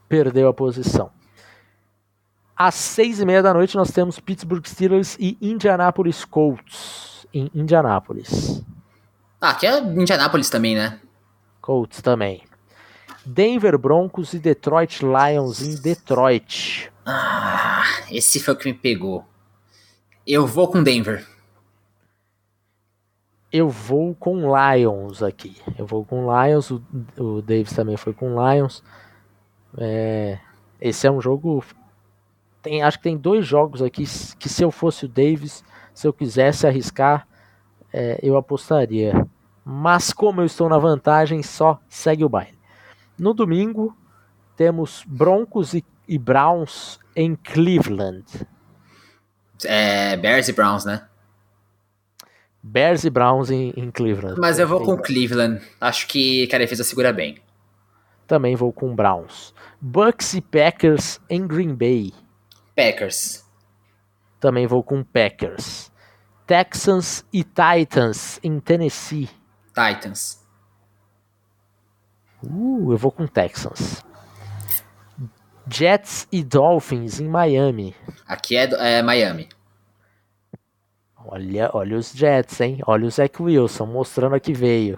[0.07, 1.18] perdeu a posição.
[2.61, 8.61] Às seis e meia da noite nós temos Pittsburgh Steelers e Indianapolis Colts em Indianapolis.
[9.39, 10.99] Ah, aqui é Indianapolis também, né?
[11.61, 12.43] Colts também.
[13.25, 16.91] Denver Broncos e Detroit Lions em Detroit.
[17.05, 19.23] Ah, esse foi o que me pegou.
[20.27, 21.25] Eu vou com Denver.
[23.49, 25.55] Eu vou com Lions aqui.
[25.77, 26.71] Eu vou com Lions.
[26.71, 26.83] O,
[27.17, 28.83] o Davis também foi com Lions.
[29.77, 30.37] É,
[30.81, 31.63] esse é um jogo.
[32.61, 34.03] Tem, acho que tem dois jogos aqui
[34.37, 37.27] que se eu fosse o Davis, se eu quisesse arriscar,
[37.93, 39.25] é, eu apostaria.
[39.63, 42.57] Mas como eu estou na vantagem, só segue o baile.
[43.17, 43.95] No domingo,
[44.55, 48.25] temos Broncos e, e Browns em Cleveland.
[49.65, 51.05] É, Bears e Browns, né?
[52.61, 54.39] Bears e Browns em, em Cleveland.
[54.39, 55.61] Mas eu vou com Cleveland.
[55.79, 57.37] Acho que, a defesa segura bem.
[58.27, 59.53] Também vou com Browns.
[59.81, 62.13] Bucks e Packers em Green Bay.
[62.79, 63.45] Packers.
[64.39, 65.91] Também vou com Packers.
[66.47, 69.29] Texans e Titans em Tennessee.
[69.67, 70.47] Titans.
[72.41, 74.01] Uh, eu vou com Texans.
[75.69, 77.93] Jets e Dolphins em Miami.
[78.25, 78.69] Aqui é,
[78.99, 79.49] é Miami.
[81.17, 82.79] Olha, olha os Jets, hein?
[82.87, 84.97] Olha o Zach Wilson mostrando a que veio.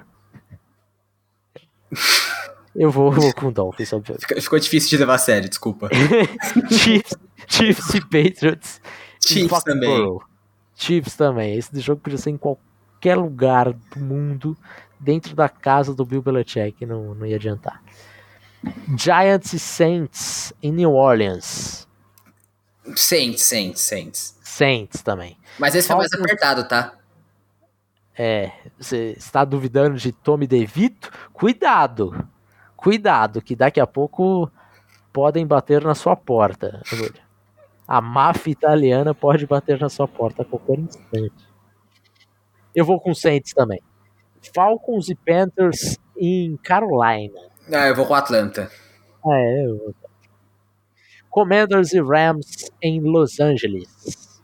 [2.75, 4.41] Eu vou, vou com Dolphins, obviamente.
[4.41, 5.89] Ficou difícil de levar a sério, desculpa.
[6.71, 7.17] Chiefs,
[7.47, 8.81] Chiefs e Patriots.
[9.25, 10.19] Chiefs também.
[10.75, 11.57] Chiefs também.
[11.57, 14.57] Esse jogo podia ser em qualquer lugar do mundo
[14.99, 17.81] dentro da casa do Bill Belichick, não, não ia adiantar.
[18.97, 21.87] Giants e Saints em New Orleans.
[22.95, 24.37] Saints, Saints, Saints.
[24.43, 25.37] Saints também.
[25.57, 26.93] Mas esse foi mais apertado, tá?
[28.17, 31.09] É, você está duvidando de Tommy DeVito?
[31.33, 32.27] Cuidado,
[32.81, 34.51] cuidado, que daqui a pouco
[35.13, 36.81] podem bater na sua porta.
[37.87, 41.51] A máfia italiana pode bater na sua porta a qualquer instante.
[42.73, 43.81] Eu vou com Saints também.
[44.53, 47.39] Falcons e Panthers em Carolina.
[47.71, 48.71] Ah, eu vou com Atlanta.
[49.25, 49.95] É, eu vou.
[51.29, 54.41] Commanders e Rams em Los Angeles.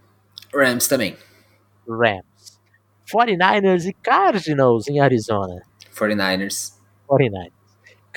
[0.53, 1.17] Rams também.
[1.87, 2.59] Rams.
[3.11, 5.61] 49ers e Cardinals em Arizona.
[5.93, 6.77] 49ers.
[7.09, 7.56] 49ers.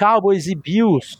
[0.01, 1.19] Cowboys e Bills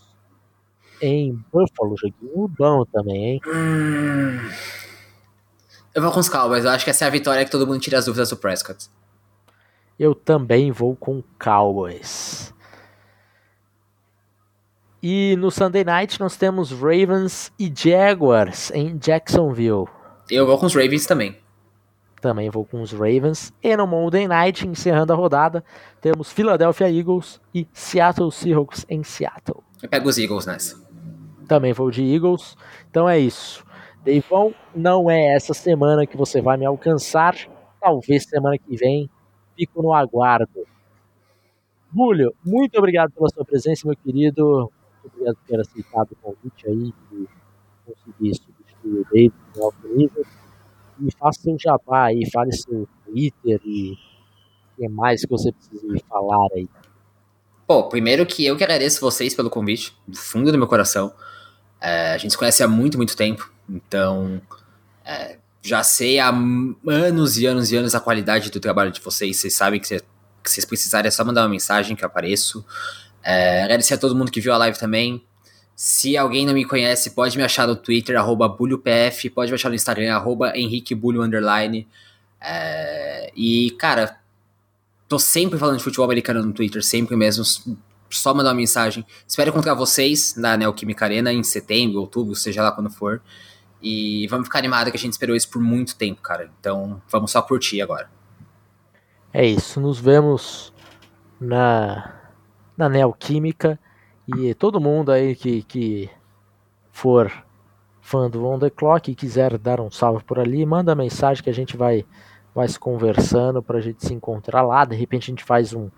[1.03, 1.97] em Buffalo.
[1.99, 3.41] Joguinho bom também, hein?
[3.47, 4.39] Hum...
[5.95, 6.65] Eu vou com os Cowboys.
[6.65, 8.89] Eu acho que essa é a vitória que todo mundo tira as dúvidas do Prescott.
[9.99, 12.55] Eu também vou com Cowboys.
[15.03, 19.87] E no Sunday Night nós temos Ravens e Jaguars em Jacksonville.
[20.31, 21.37] Eu vou com os Ravens também.
[22.21, 23.53] Também vou com os Ravens.
[23.63, 25.65] E no Monday Night, encerrando a rodada,
[26.01, 29.63] temos Philadelphia Eagles e Seattle Seahawks em Seattle.
[29.83, 30.79] Eu pego os Eagles nessa.
[31.49, 32.57] Também vou de Eagles.
[32.91, 33.65] Então é isso.
[34.05, 37.35] Deivão, não é essa semana que você vai me alcançar.
[37.81, 39.09] Talvez semana que vem.
[39.57, 40.67] Fico no aguardo.
[41.95, 44.71] Julio, muito obrigado pela sua presença, meu querido.
[45.03, 47.29] Muito obrigado por ter aceitado o convite aí e
[47.85, 50.25] conseguir substituir o David no alto nível.
[51.01, 55.99] E faça seu jabá aí, fale seu Twitter e o que mais que você precisa
[56.09, 56.69] falar aí.
[57.67, 61.13] Pô, primeiro que eu que agradeço vocês pelo convite, do fundo do meu coração.
[61.81, 64.43] É, a gente se conhece há muito, muito tempo, então
[65.05, 69.37] é, já sei há anos e anos e anos a qualidade do trabalho de vocês.
[69.37, 69.99] Vocês sabem que, se,
[70.43, 72.65] que vocês precisarem é só mandar uma mensagem que eu apareço.
[73.23, 75.25] É, agradecer a todo mundo que viu a live também.
[75.83, 79.71] Se alguém não me conhece, pode me achar no Twitter, arroba BulhoPF, pode me achar
[79.71, 81.23] no Instagram, arroba HenriqueBulho.
[82.39, 84.21] É, e, cara,
[85.09, 87.43] tô sempre falando de futebol americano no Twitter, sempre mesmo.
[88.11, 89.07] Só mandar uma mensagem.
[89.27, 93.23] Espero encontrar vocês na Neoquímica Arena em setembro, outubro, seja lá quando for.
[93.81, 96.51] E vamos ficar animado que a gente esperou isso por muito tempo, cara.
[96.61, 98.11] Então vamos só curtir agora.
[99.33, 100.75] É isso, nos vemos
[101.41, 102.21] na
[102.77, 103.81] na Neoquímica.
[104.37, 106.11] E todo mundo aí que, que
[106.91, 107.33] for
[108.01, 111.51] fã do On The Clock e quiser dar um salve por ali, manda mensagem que
[111.51, 112.05] a gente vai,
[112.55, 114.85] vai se conversando para a gente se encontrar lá.
[114.85, 115.89] De repente a gente faz um,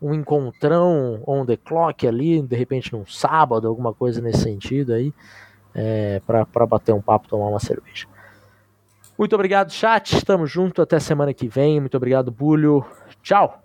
[0.00, 5.12] um encontrão on the clock ali, de repente num sábado, alguma coisa nesse sentido aí,
[5.74, 8.06] é, para bater um papo, tomar uma cerveja.
[9.18, 10.16] Muito obrigado, chat.
[10.16, 11.78] Estamos junto até semana que vem.
[11.78, 12.84] Muito obrigado, Bulho.
[13.22, 13.62] Tchau.